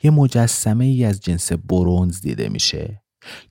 یه 0.03 0.11
مجسمه 0.11 0.85
ای 0.85 1.05
از 1.05 1.19
جنس 1.19 1.51
برونز 1.53 2.21
دیده 2.21 2.49
میشه 2.49 3.01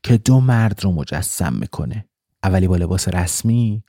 که 0.03 0.19
دو 0.19 0.41
مرد 0.41 0.85
رو 0.85 0.93
مجسم 0.93 1.53
می‌کنه. 1.53 2.05
اولی 2.43 2.69
با 2.69 2.77
لباس 2.77 3.09
رسمی 3.09 3.83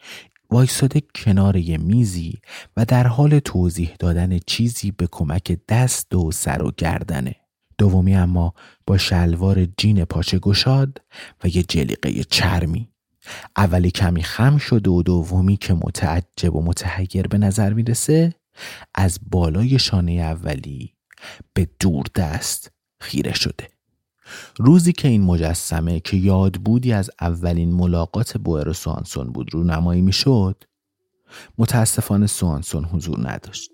وایستاده 0.50 1.02
کنار 1.16 1.58
یه 1.58 1.78
میزی 1.78 2.40
و 2.78 2.86
در 2.86 3.08
حال 3.08 3.40
توضیح 3.40 3.96
دادن 4.00 4.40
چیزی 4.48 4.92
به 4.92 5.08
کمک 5.12 5.58
دست 5.70 6.16
و 6.16 6.32
سر 6.32 6.64
و 6.64 6.72
گردنه. 6.78 7.41
دومی 7.82 8.16
اما 8.16 8.54
با 8.88 8.98
شلوار 8.98 9.66
جین 9.66 10.06
پاچه 10.06 10.40
گشاد 10.40 11.02
و 11.44 11.48
یه 11.48 11.64
جلیقه 11.64 12.24
چرمی. 12.24 12.90
اولی 13.58 13.92
کمی 13.92 14.24
خم 14.24 14.58
شده 14.58 14.90
و 14.90 15.04
دومی 15.04 15.58
که 15.58 15.74
متعجب 15.74 16.56
و 16.56 16.62
متحیر 16.62 17.28
به 17.28 17.38
نظر 17.38 17.74
می‌رسه 17.74 18.36
از 18.96 19.20
بالای 19.32 19.80
شانه 19.80 20.12
اولی 20.12 20.94
به 21.54 21.68
دور 21.80 22.06
دست 22.16 22.72
خیره 23.00 23.34
شده. 23.34 23.68
روزی 24.58 24.94
که 24.94 25.08
این 25.08 25.22
مجسمه 25.22 26.00
که 26.00 26.18
یاد 26.18 26.56
بودی 26.56 26.94
از 26.94 27.10
اولین 27.22 27.74
ملاقات 27.74 28.38
بوئر 28.38 28.70
و 28.70 28.74
سوانسون 28.74 29.32
بود 29.32 29.54
رو 29.54 29.64
نمایی 29.64 30.02
می‌شد 30.02 30.64
متاسفانه 31.58 32.28
سوانسون 32.28 32.86
حضور 32.86 33.32
نداشت. 33.32 33.71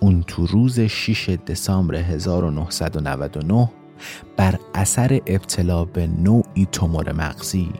اون 0.00 0.22
تو 0.22 0.46
روز 0.46 0.80
6 0.80 1.30
دسامبر 1.30 1.94
1999 1.94 3.70
بر 4.36 4.58
اثر 4.74 5.20
ابتلا 5.26 5.84
به 5.84 6.06
نوعی 6.06 6.66
تومور 6.72 7.12
مغزی 7.12 7.72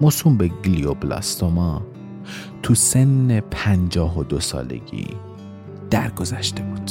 موسوم 0.00 0.36
به 0.36 0.48
گلیوبلاستوما 0.48 1.86
تو 2.62 2.74
سن 2.74 3.40
52 3.40 4.40
سالگی 4.40 5.06
درگذشته 5.90 6.62
بود. 6.62 6.90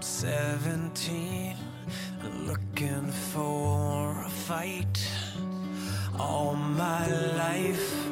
I'm 0.00 0.04
17, 0.04 1.56
looking 2.46 3.12
for 3.12 4.24
a 4.24 4.30
fight. 4.30 5.06
All 6.18 6.54
my 6.54 7.06
life, 7.36 8.08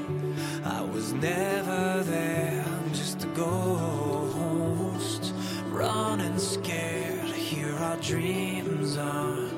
I 0.67 0.83
was 0.83 1.15
never 1.15 2.03
there, 2.05 2.63
just 2.93 3.25
a 3.25 3.27
ghost. 3.29 5.33
Running 5.71 6.39
scared, 6.39 7.31
here 7.31 7.75
our 7.77 7.97
dreams 7.97 8.99
are 8.99 9.49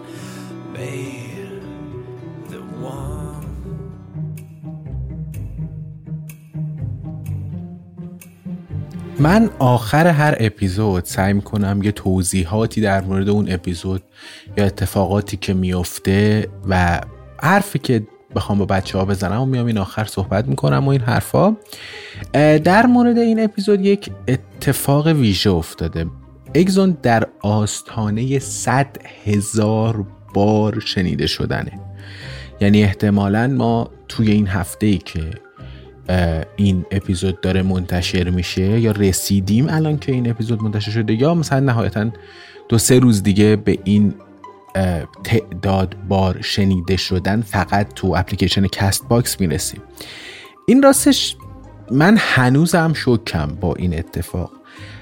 made 0.72 1.60
the 2.46 2.62
one. 2.78 3.49
من 9.20 9.50
آخر 9.58 10.06
هر 10.06 10.36
اپیزود 10.40 11.04
سعی 11.04 11.32
می‌کنم 11.32 11.80
یه 11.82 11.92
توضیحاتی 11.92 12.80
در 12.80 13.00
مورد 13.00 13.28
اون 13.28 13.52
اپیزود 13.52 14.02
یا 14.56 14.64
اتفاقاتی 14.64 15.36
که 15.36 15.54
میفته 15.54 16.48
و 16.68 17.00
حرفی 17.42 17.78
که 17.78 18.06
بخوام 18.34 18.58
با 18.58 18.64
بچه 18.64 18.98
ها 18.98 19.04
بزنم 19.04 19.40
و 19.40 19.46
میام 19.46 19.66
این 19.66 19.78
آخر 19.78 20.04
صحبت 20.04 20.48
می‌کنم 20.48 20.86
و 20.86 20.88
این 20.88 21.00
حرفا. 21.00 21.56
در 22.64 22.86
مورد 22.86 23.18
این 23.18 23.44
اپیزود 23.44 23.80
یک 23.80 24.10
اتفاق 24.28 25.06
ویژه 25.06 25.50
افتاده. 25.50 26.06
اگزون 26.54 26.98
در 27.02 27.26
آستانه 27.40 28.38
صد 28.38 28.96
هزار 29.24 30.06
بار 30.34 30.80
شنیده 30.80 31.26
شدنه. 31.26 31.80
یعنی 32.60 32.82
احتمالا 32.82 33.46
ما 33.46 33.90
توی 34.08 34.30
این 34.30 34.46
هفته 34.46 34.86
ای 34.86 34.98
که 34.98 35.30
این 36.56 36.84
اپیزود 36.90 37.40
داره 37.40 37.62
منتشر 37.62 38.30
میشه 38.30 38.80
یا 38.80 38.90
رسیدیم 38.90 39.68
الان 39.68 39.98
که 39.98 40.12
این 40.12 40.30
اپیزود 40.30 40.62
منتشر 40.62 40.90
شده 40.90 41.14
یا 41.14 41.34
مثلا 41.34 41.60
نهایتا 41.60 42.10
دو 42.68 42.78
سه 42.78 42.98
روز 42.98 43.22
دیگه 43.22 43.56
به 43.56 43.78
این 43.84 44.14
تعداد 45.24 45.96
بار 46.08 46.40
شنیده 46.40 46.96
شدن 46.96 47.40
فقط 47.40 47.94
تو 47.94 48.14
اپلیکیشن 48.16 48.66
Castbox 48.66 49.40
می‌رسیم. 49.40 49.80
این 50.66 50.82
راستش 50.82 51.36
من 51.90 52.16
هنوزم 52.18 52.92
شکم 52.94 53.46
با 53.46 53.74
این 53.74 53.98
اتفاق. 53.98 54.50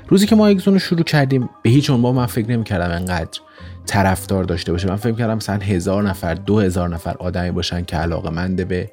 روزی 0.08 0.26
که 0.26 0.36
ما 0.36 0.46
اگزون 0.46 0.74
رو 0.74 0.80
شروع 0.80 1.02
کردیم 1.02 1.48
به 1.62 1.70
هیچ 1.70 1.90
عنوان 1.90 2.14
من 2.14 2.26
فکر 2.26 2.50
نمی 2.50 2.64
کردم 2.64 2.90
انقدر 2.90 3.40
طرفدار 3.86 4.44
داشته 4.44 4.72
باشه 4.72 4.88
من 4.88 4.96
فکر 4.96 5.12
کردم 5.12 5.34
مثلا 5.34 5.58
هزار 5.58 6.02
نفر 6.02 6.34
دو 6.34 6.60
هزار 6.60 6.88
نفر 6.88 7.16
آدمی 7.18 7.50
باشن 7.50 7.84
که 7.84 7.96
علاقه 7.96 8.30
منده 8.30 8.64
به 8.64 8.90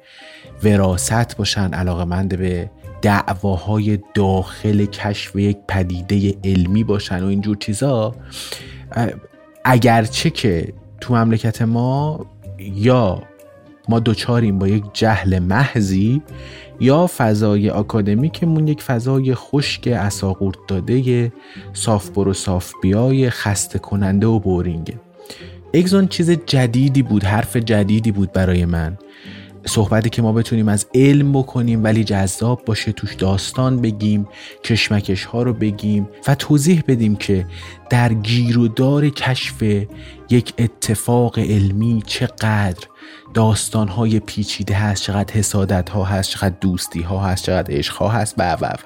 وراست 0.64 1.36
باشن 1.36 1.74
علاقه 1.74 2.04
منده 2.04 2.36
به 2.36 2.70
دعواهای 3.02 3.98
داخل 4.14 4.84
کشف 4.84 5.36
یک 5.36 5.58
پدیده 5.68 6.34
علمی 6.44 6.84
باشن 6.84 7.22
و 7.22 7.26
اینجور 7.26 7.56
چیزا. 7.56 8.14
اگرچه 9.64 10.30
که 10.30 10.72
تو 11.00 11.14
مملکت 11.14 11.62
ما 11.62 12.26
یا 12.58 13.22
ما 13.88 14.00
دوچاریم 14.00 14.58
با 14.58 14.68
یک 14.68 14.84
جهل 14.92 15.38
محضی 15.38 16.22
یا 16.80 17.10
فضای 17.16 17.70
آکادمیکمون 17.70 18.68
یک 18.68 18.82
فضای 18.82 19.34
خشک 19.34 19.86
اساقورت 19.86 20.56
داده 20.68 21.32
صاف 21.72 22.10
برو 22.10 22.32
صاف 22.32 22.72
بیای 22.82 23.30
خسته 23.30 23.78
کننده 23.78 24.26
و 24.26 24.38
بورینگه 24.38 24.94
اگزون 25.74 26.08
چیز 26.08 26.30
جدیدی 26.30 27.02
بود 27.02 27.24
حرف 27.24 27.56
جدیدی 27.56 28.12
بود 28.12 28.32
برای 28.32 28.64
من. 28.64 28.98
صحبتی 29.68 30.10
که 30.10 30.22
ما 30.22 30.32
بتونیم 30.32 30.68
از 30.68 30.86
علم 30.94 31.32
بکنیم 31.32 31.84
ولی 31.84 32.04
جذاب 32.04 32.64
باشه 32.64 32.92
توش 32.92 33.14
داستان 33.14 33.80
بگیم 33.80 34.28
کشمکش 34.64 35.24
ها 35.24 35.42
رو 35.42 35.52
بگیم 35.52 36.08
و 36.28 36.34
توضیح 36.34 36.82
بدیم 36.88 37.16
که 37.16 37.46
در 37.90 38.12
گیر 38.12 38.58
و 38.58 38.68
دار 38.68 39.08
کشف 39.08 39.62
یک 40.30 40.52
اتفاق 40.58 41.38
علمی 41.38 42.02
چقدر 42.06 42.86
داستان 43.34 43.88
های 43.88 44.20
پیچیده 44.20 44.74
هست 44.74 45.02
چقدر 45.02 45.34
حسادت 45.34 45.88
ها 45.88 46.04
هست 46.04 46.30
چقدر 46.30 46.54
دوستی 46.60 47.02
ها 47.02 47.20
هست 47.20 47.44
چقدر 47.44 47.74
عشق 47.74 47.94
ها 47.96 48.08
هست 48.08 48.34
و 48.38 48.52
و 48.52 48.64
و. 48.64 48.76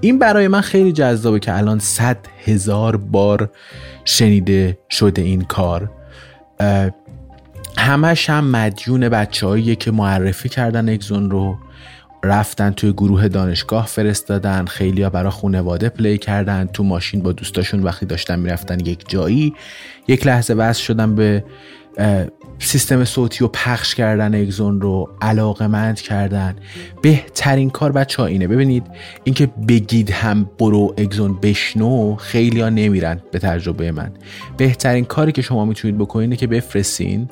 این 0.00 0.18
برای 0.18 0.48
من 0.48 0.60
خیلی 0.60 0.92
جذابه 0.92 1.38
که 1.38 1.56
الان 1.56 1.78
صد 1.78 2.18
هزار 2.44 2.96
بار 2.96 3.50
شنیده 4.04 4.78
شده 4.90 5.22
این 5.22 5.42
کار. 5.42 5.90
همش 7.82 8.30
هم 8.30 8.50
مدیون 8.50 9.08
بچه 9.08 9.76
که 9.76 9.90
معرفی 9.90 10.48
کردن 10.48 10.88
اگزون 10.88 11.30
رو 11.30 11.58
رفتن 12.24 12.70
توی 12.70 12.92
گروه 12.92 13.28
دانشگاه 13.28 13.86
فرستادن 13.86 14.64
خیلی 14.66 15.02
ها 15.02 15.10
برای 15.10 15.30
خونواده 15.30 15.88
پلی 15.88 16.18
کردن 16.18 16.68
تو 16.72 16.84
ماشین 16.84 17.22
با 17.22 17.32
دوستاشون 17.32 17.82
وقتی 17.82 18.06
داشتن 18.06 18.38
می‌رفتن 18.38 18.80
یک 18.80 19.04
جایی 19.08 19.54
یک 20.08 20.26
لحظه 20.26 20.54
وصل 20.54 20.82
شدن 20.82 21.14
به 21.14 21.44
سیستم 22.58 23.04
صوتی 23.04 23.44
و 23.44 23.48
پخش 23.48 23.94
کردن 23.94 24.34
اگزون 24.34 24.80
رو 24.80 25.08
علاقمند 25.20 26.00
کردن. 26.00 26.56
بهترین 27.02 27.70
کار 27.70 27.92
بچه 27.92 28.22
ها 28.22 28.28
اینه. 28.28 28.46
ببینید 28.46 28.86
اینکه 29.24 29.46
بگید 29.68 30.10
هم 30.10 30.50
برو 30.58 30.94
اگزون 30.98 31.38
بشنو 31.42 32.16
خیلی 32.16 32.60
ها 32.60 32.68
نمیرن 32.68 33.20
به 33.30 33.38
تجربه 33.38 33.92
من. 33.92 34.10
بهترین 34.56 35.04
کاری 35.04 35.32
که 35.32 35.42
شما 35.42 35.64
می‌تونید 35.64 35.98
بکنید 35.98 36.38
که 36.38 36.46
بفرستین 36.46 37.28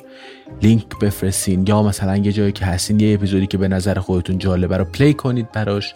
لینک 0.61 0.99
بفرستین 0.99 1.67
یا 1.67 1.83
مثلا 1.83 2.17
یه 2.17 2.31
جایی 2.31 2.51
که 2.51 2.65
هستین 2.65 2.99
یه 2.99 3.13
اپیزودی 3.13 3.47
که 3.47 3.57
به 3.57 3.67
نظر 3.67 3.99
خودتون 3.99 4.37
جالبه 4.37 4.77
رو 4.77 4.85
پلی 4.85 5.13
کنید 5.13 5.51
براش 5.51 5.95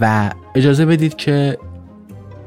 و 0.00 0.30
اجازه 0.54 0.86
بدید 0.86 1.16
که 1.16 1.58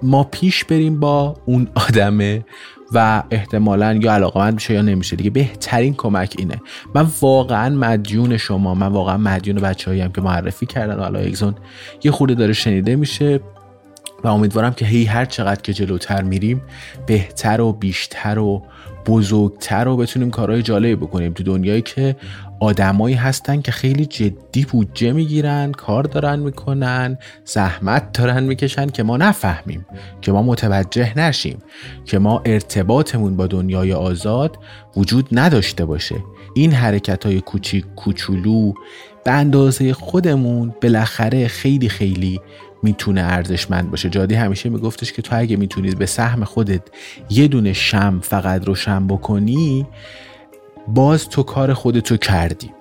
ما 0.04 0.24
پیش 0.24 0.64
بریم 0.64 1.00
با 1.00 1.36
اون 1.46 1.68
آدمه 1.76 2.46
و 2.94 3.24
احتمالا 3.32 4.00
یا 4.02 4.14
علاقه 4.14 4.52
میشه 4.52 4.74
یا 4.74 4.82
نمیشه. 4.82 5.16
دیگه 5.16 5.30
بهترین 5.30 5.94
کمک 5.94 6.36
اینه. 6.38 6.62
من 6.96 7.08
واقعا 7.22 7.76
مدیون 7.76 8.38
شما 8.38 8.74
من 8.74 8.88
واقعا 8.88 9.18
مدیون 9.18 9.58
بچه 9.58 10.04
هم 10.04 10.12
که 10.12 10.22
معرفی 10.22 10.66
کردن 10.66 11.00
حالا 11.00 11.20
اگزون. 11.20 11.56
یه 12.04 12.12
خورده 12.12 12.36
داره 12.36 12.54
شنیده 12.54 12.96
میشه 12.96 13.40
و 14.24 14.28
امیدوارم 14.28 14.74
که 14.74 14.86
هی 14.86 15.06
هر 15.06 15.26
چقدر 15.26 15.62
که 15.62 15.74
جلوتر 15.74 16.22
میریم 16.22 16.62
بهتر 17.06 17.62
و 17.62 17.74
بیشتر 17.74 18.40
و 18.40 18.64
بزرگتر 19.10 19.88
و 19.88 19.98
بتونیم 19.98 20.32
کارهای 20.32 20.62
جالبی 20.62 20.96
بکنیم 20.96 21.34
تو 21.34 21.44
دنیایی 21.44 21.82
که 21.82 22.16
آدمایی 22.60 23.16
هستن 23.16 23.62
که 23.62 23.72
خیلی 23.72 24.06
جدی 24.06 24.66
بودجه 24.66 25.12
می‌گیرن 25.12 25.72
کار 25.72 26.04
دارن 26.04 26.40
می‌کنن 26.40 27.18
زحمت 27.46 28.12
دارن 28.12 28.44
می‌کشن 28.44 28.88
که 28.88 29.04
ما 29.04 29.18
نفهمیم 29.18 29.86
که 30.22 30.32
ما 30.32 30.44
متوجه 30.44 31.20
نشیم 31.20 31.58
که 32.06 32.20
ما 32.20 32.42
ارتباطمون 32.46 33.38
با 33.38 33.48
دنیای 33.48 33.94
آزاد 33.94 34.58
وجود 34.96 35.28
نداشته 35.32 35.86
باشه. 35.86 36.16
این 36.56 36.72
حرکت 36.72 37.26
های 37.26 37.42
کوچیک 37.42 37.86
کوچولو 37.96 38.74
به 39.26 39.32
اندازه 39.32 39.94
خودمون 39.94 40.74
بالاخره 40.82 41.48
خیلی 41.48 41.90
خیلی 41.90 42.42
می‌تونه 42.84 43.22
ارزشمند 43.22 43.92
باشه. 43.92 44.10
جادی 44.10 44.36
همیشه 44.36 44.70
میگفتش 44.70 45.14
که 45.14 45.22
تو 45.22 45.40
اگه 45.40 45.56
می‌تونید 45.56 45.98
به 45.98 46.06
سهم 46.06 46.44
خودت 46.44 46.82
یه 47.30 47.48
دونه 47.48 47.74
شم 47.74 48.20
فقط 48.24 48.68
روشن 48.68 49.08
بکنی 49.08 49.88
باز 50.88 51.30
تو 51.30 51.44
کار 51.44 51.74
خودتو 51.74 52.18
کردی. 52.18 52.72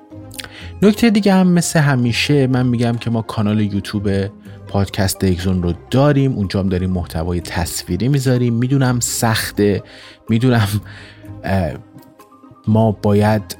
نکته 0.82 1.10
دیگه 1.10 1.34
هم 1.34 1.48
مثل 1.48 1.80
همیشه 1.80 2.46
من 2.46 2.66
میگم 2.66 2.92
که 2.92 3.10
ما 3.10 3.22
کانال 3.22 3.60
یوتیوب 3.60 4.26
پادکست 4.68 5.24
اگزون 5.24 5.62
رو 5.62 5.72
داریم. 5.90 6.32
اونجا 6.32 6.60
هم 6.60 6.68
داریم 6.68 6.90
محتوای 6.90 7.40
تصویری 7.40 8.08
می‌ذاریم. 8.08 8.54
می‌دونم 8.54 9.00
سخته. 9.00 9.82
می‌دونم 10.28 10.68
ما 12.66 12.92
باید 12.92 13.56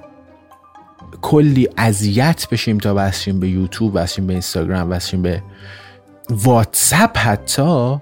کلی 1.23 1.69
اذیت 1.77 2.47
بشیم 2.51 2.79
تا 2.79 2.95
وصلیم 2.97 3.41
به 3.41 3.49
یوتیوب 3.49 3.93
وصلیم 3.95 4.27
به 4.27 4.33
اینستاگرام 4.33 4.91
وصلیم 4.91 5.23
به 5.23 5.43
واتساپ 6.31 7.19
حتی 7.19 7.99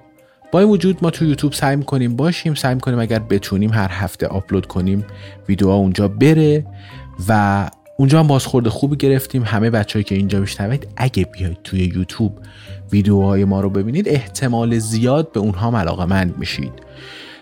با 0.52 0.60
این 0.60 0.68
وجود 0.68 0.98
ما 1.02 1.10
تو 1.10 1.24
یوتیوب 1.24 1.52
سعی 1.52 1.82
کنیم 1.82 2.16
باشیم 2.16 2.54
سعی 2.54 2.78
کنیم 2.78 2.98
اگر 2.98 3.18
بتونیم 3.18 3.72
هر 3.72 3.88
هفته 3.90 4.26
آپلود 4.26 4.66
کنیم 4.66 5.04
ویدیوها 5.48 5.74
اونجا 5.74 6.08
بره 6.08 6.66
و 7.28 7.70
اونجا 7.96 8.20
هم 8.20 8.26
بازخورد 8.26 8.68
خوبی 8.68 8.96
گرفتیم. 8.96 9.42
همه 9.42 9.70
بچههایی 9.70 10.04
که 10.04 10.14
اینجا 10.14 10.40
میشنوید 10.40 10.88
اگه 10.96 11.24
بیاید 11.24 11.58
توی 11.64 11.80
یوتیوب 11.80 12.38
ویدیوهای 12.92 13.44
ما 13.44 13.60
رو 13.60 13.70
ببینید 13.70 14.08
احتمال 14.08 14.78
زیاد 14.78 15.32
به 15.32 15.40
اونها 15.40 15.78
علاقه 15.78 16.04
مند 16.04 16.38
میشید. 16.38 16.72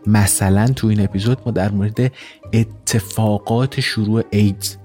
مثلا 0.07 0.69
تو 0.69 0.87
این 0.87 1.01
اپیزود 1.01 1.39
ما 1.47 1.53
در 1.53 1.71
مورد 1.71 2.13
اتفاقات 2.53 3.81
شروع 3.81 4.23
ایدز 4.31 4.77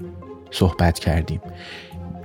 صحبت 0.52 1.00
کردیم. 1.00 1.42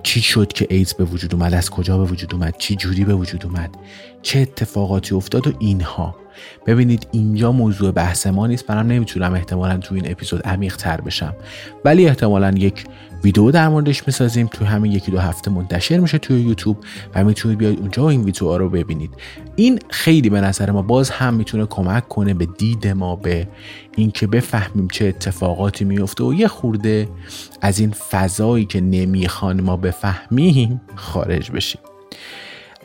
چی 0.05 0.23
شد 0.23 0.53
که 0.53 0.67
ایدز 0.71 0.95
به 0.95 1.05
وجود 1.05 1.35
اومد؟ 1.35 1.55
از 1.55 1.71
کجا 1.71 1.99
به 1.99 2.05
وجود 2.05 2.35
اومد؟ 2.35 2.55
چی 2.59 2.77
جوری 2.77 3.05
به 3.05 3.15
وجود 3.15 3.47
اومد؟ 3.47 3.77
چه 4.23 4.41
اتفاقاتی 4.41 5.15
افتاد 5.15 5.47
و 5.47 5.53
اینها؟ 5.59 6.24
ببینید 6.67 7.07
اینجا 7.13 7.53
موضوع 7.53 7.91
بحث 7.91 8.27
ما 8.27 8.47
نیست. 8.47 8.71
منم 8.71 8.87
نمی‌تونم 8.87 9.35
احتمالا 9.35 9.77
تو 9.77 9.95
این 9.95 10.11
اپیزود 10.11 10.43
عمیق 10.43 10.77
تر 10.77 11.01
بشم. 11.01 11.35
ولی 11.85 12.07
احتمالا 12.07 12.51
یک 12.51 12.85
ویدیو 13.25 13.51
در 13.51 13.69
موردش 13.69 14.07
می‌سازیم. 14.07 14.47
تو 14.47 14.65
همین 14.65 14.93
یکی 14.93 15.11
دو 15.11 15.19
هفته 15.19 15.51
منتشر 15.51 15.99
میشه 15.99 16.19
توی 16.19 16.41
یوتیوب 16.41 16.77
و 17.15 17.25
می‌تونید 17.25 17.59
بیاید 17.59 17.81
اونجا 17.81 18.09
این 18.09 18.23
ویدیوها 18.23 18.57
رو 18.57 18.71
ببینید. 18.71 19.11
این 19.57 19.79
خیلی 19.91 20.31
به 20.31 20.41
نظر 20.41 20.71
ما 20.71 20.83
باز 20.83 21.11
هم 21.11 21.35
می‌تونه 21.35 21.67
کمک 21.67 22.09
کنه 22.09 22.35
به 22.35 22.47
دید 22.59 22.89
ما 22.89 23.17
به 23.17 23.49
اینکه 23.97 24.27
بفهمیم 24.27 24.89
چه 24.89 25.05
اتفاقاتی 25.05 25.85
میفته 25.85 26.25
و 26.25 26.35
یه 26.35 26.49
خورده 26.49 27.09
از 27.61 27.79
این 27.79 27.91
فضایی 27.91 28.65
که 28.65 28.81
نمی‌خوان 28.81 29.61
ما 29.61 29.77
بفهمیم 29.77 30.81
خارج 30.95 31.51
بشیم. 31.51 31.81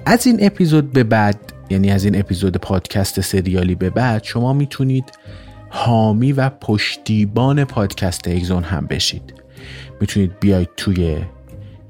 از 0.05 0.27
این 0.27 0.37
اپیزود 0.41 0.91
به 0.91 1.03
بعد 1.03 1.53
یعنی 1.69 1.91
از 1.91 2.05
این 2.05 2.19
اپیزود 2.19 2.57
پادکست 2.57 3.21
سریالی 3.21 3.75
به 3.75 3.89
بعد 3.89 4.23
شما 4.23 4.53
می‌تونید 4.53 5.11
حامی 5.69 6.31
و 6.31 6.49
پشتیبان 6.49 7.63
پادکست 7.63 8.27
اگزون 8.27 8.63
هم 8.63 8.85
بشید. 8.85 9.33
می‌تونید 10.01 10.39
بیاید 10.39 10.69
توی 10.77 11.17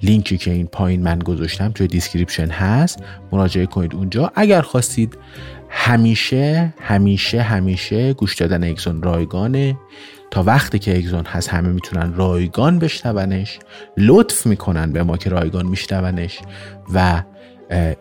لینکی 0.03 0.37
که 0.37 0.51
این 0.51 0.67
پایین 0.67 1.03
من 1.03 1.19
گذاشتم 1.19 1.71
توی 1.71 1.87
description 1.87 2.47
هست 2.47 3.03
مراجعه 3.31 3.65
کنید 3.65 3.95
اونجا. 3.95 4.31
اگر 4.35 4.61
خواستید 4.61 5.17
همیشه 5.69 6.73
همیشه 6.81 7.41
همیشه 7.41 8.13
گوش 8.13 8.35
دادن 8.35 8.63
اگزون 8.63 9.01
رایگانه. 9.01 9.77
تا 10.31 10.43
وقتی 10.43 10.79
که 10.79 10.97
اگزون 10.97 11.25
هست 11.25 11.49
همه 11.49 11.69
می‌تونن 11.69 12.13
رایگان 12.15 12.79
بشنونش. 12.79 13.59
لطف 13.97 14.45
می‌کنن 14.45 14.91
به 14.91 15.03
ما 15.03 15.17
که 15.17 15.29
رایگان 15.29 15.65
میشنونش 15.65 16.39
و 16.93 17.23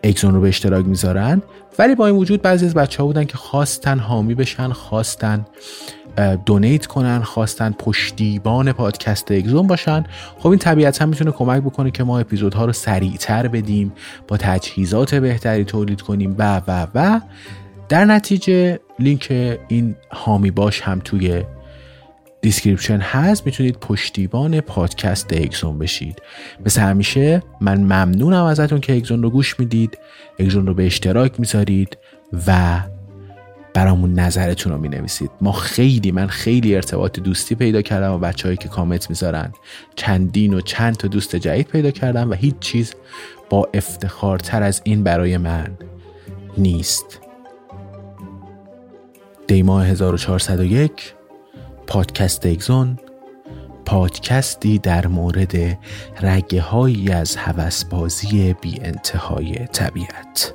اگزون 0.02 0.34
رو 0.34 0.40
به 0.40 0.48
اشتراک 0.48 0.86
می‌ذارن. 0.86 1.42
ولی 1.78 1.94
با 1.94 2.06
این 2.06 2.16
وجود 2.16 2.42
بعضی 2.42 2.66
از 2.66 2.74
بچه 2.74 3.02
ها 3.02 3.06
بودن 3.06 3.24
که 3.24 3.36
خواستن 3.36 3.98
حامی 3.98 4.34
بشن 4.34 4.72
خواستن 4.72 5.46
دونیت 6.46 6.86
کنن 6.86 7.22
خواستن 7.22 7.74
پشتیبان 7.78 8.72
پادکست 8.72 9.32
اگزون 9.32 9.66
باشن. 9.66 10.04
خب 10.38 10.48
این 10.48 10.58
طبیعتا 10.58 11.06
می‌تونه 11.06 11.30
کمک 11.30 11.62
بکنه 11.62 11.90
که 11.90 12.04
ما 12.04 12.18
اپیزودها 12.18 12.64
رو 12.64 12.72
سریعتر 12.72 13.48
بدیم 13.48 13.92
با 14.28 14.36
تجهیزات 14.36 15.14
بهتری 15.14 15.64
تولید 15.64 16.00
کنیم 16.00 16.34
و 16.38 16.62
و 16.66 16.86
و. 16.94 17.20
در 17.88 18.04
نتیجه 18.04 18.78
لینک 18.98 19.58
این 19.68 19.96
حامی 20.10 20.50
باش 20.50 20.80
هم 20.80 21.00
توی 21.04 21.42
description 22.48 22.98
هست 23.00 23.46
می‌تونید 23.46 23.76
پشتیبان 23.80 24.60
پادکست 24.60 25.32
اگزون 25.32 25.78
بشید. 25.78 26.22
مثل 26.66 26.80
همیشه 26.80 27.42
من 27.60 27.80
ممنونم 27.80 28.44
ازتون 28.44 28.80
که 28.80 28.96
اگزون 28.96 29.22
رو 29.22 29.30
گوش 29.30 29.60
می‌دید 29.60 29.98
اگزون 30.38 30.66
رو 30.66 30.74
به 30.74 30.86
اشتراک 30.86 31.40
می‌ذارید 31.40 31.98
و 32.46 32.80
برامون 33.74 34.14
نظرتون 34.14 34.72
رو 34.72 34.78
می 34.78 34.88
نویسید 34.88 35.30
ما 35.40 35.52
خیلی 35.52 36.10
من 36.10 36.26
خیلی 36.26 36.74
ارتباط 36.74 37.20
دوستی 37.20 37.54
پیدا 37.54 37.82
کردم 37.82 38.12
با 38.12 38.18
بچههایی 38.18 38.56
که 38.56 38.68
کامنت 38.68 39.10
می‌ذارن 39.10 39.52
چندین 39.96 40.54
و 40.54 40.60
چند 40.60 40.96
تا 40.96 41.08
دوست 41.08 41.36
جدید 41.36 41.66
پیدا 41.66 41.90
کردم 41.90 42.30
و 42.30 42.34
هیچ 42.34 42.58
چیز 42.60 42.94
با 43.50 43.68
افتخارتر 43.74 44.62
از 44.62 44.80
این 44.84 45.02
برای 45.02 45.36
من 45.36 45.78
نیست. 46.58 47.20
دیما 49.46 49.82
1401 49.82 51.17
پادکست 51.88 52.46
اگزون 52.46 52.98
پادکستی 53.84 54.78
در 54.78 55.06
مورد 55.06 55.78
رگه 56.22 56.60
از 57.12 57.36
هوسبازی 57.36 58.54
بی 58.60 58.80
انتهای 58.80 59.66
طبیعت. 59.66 60.54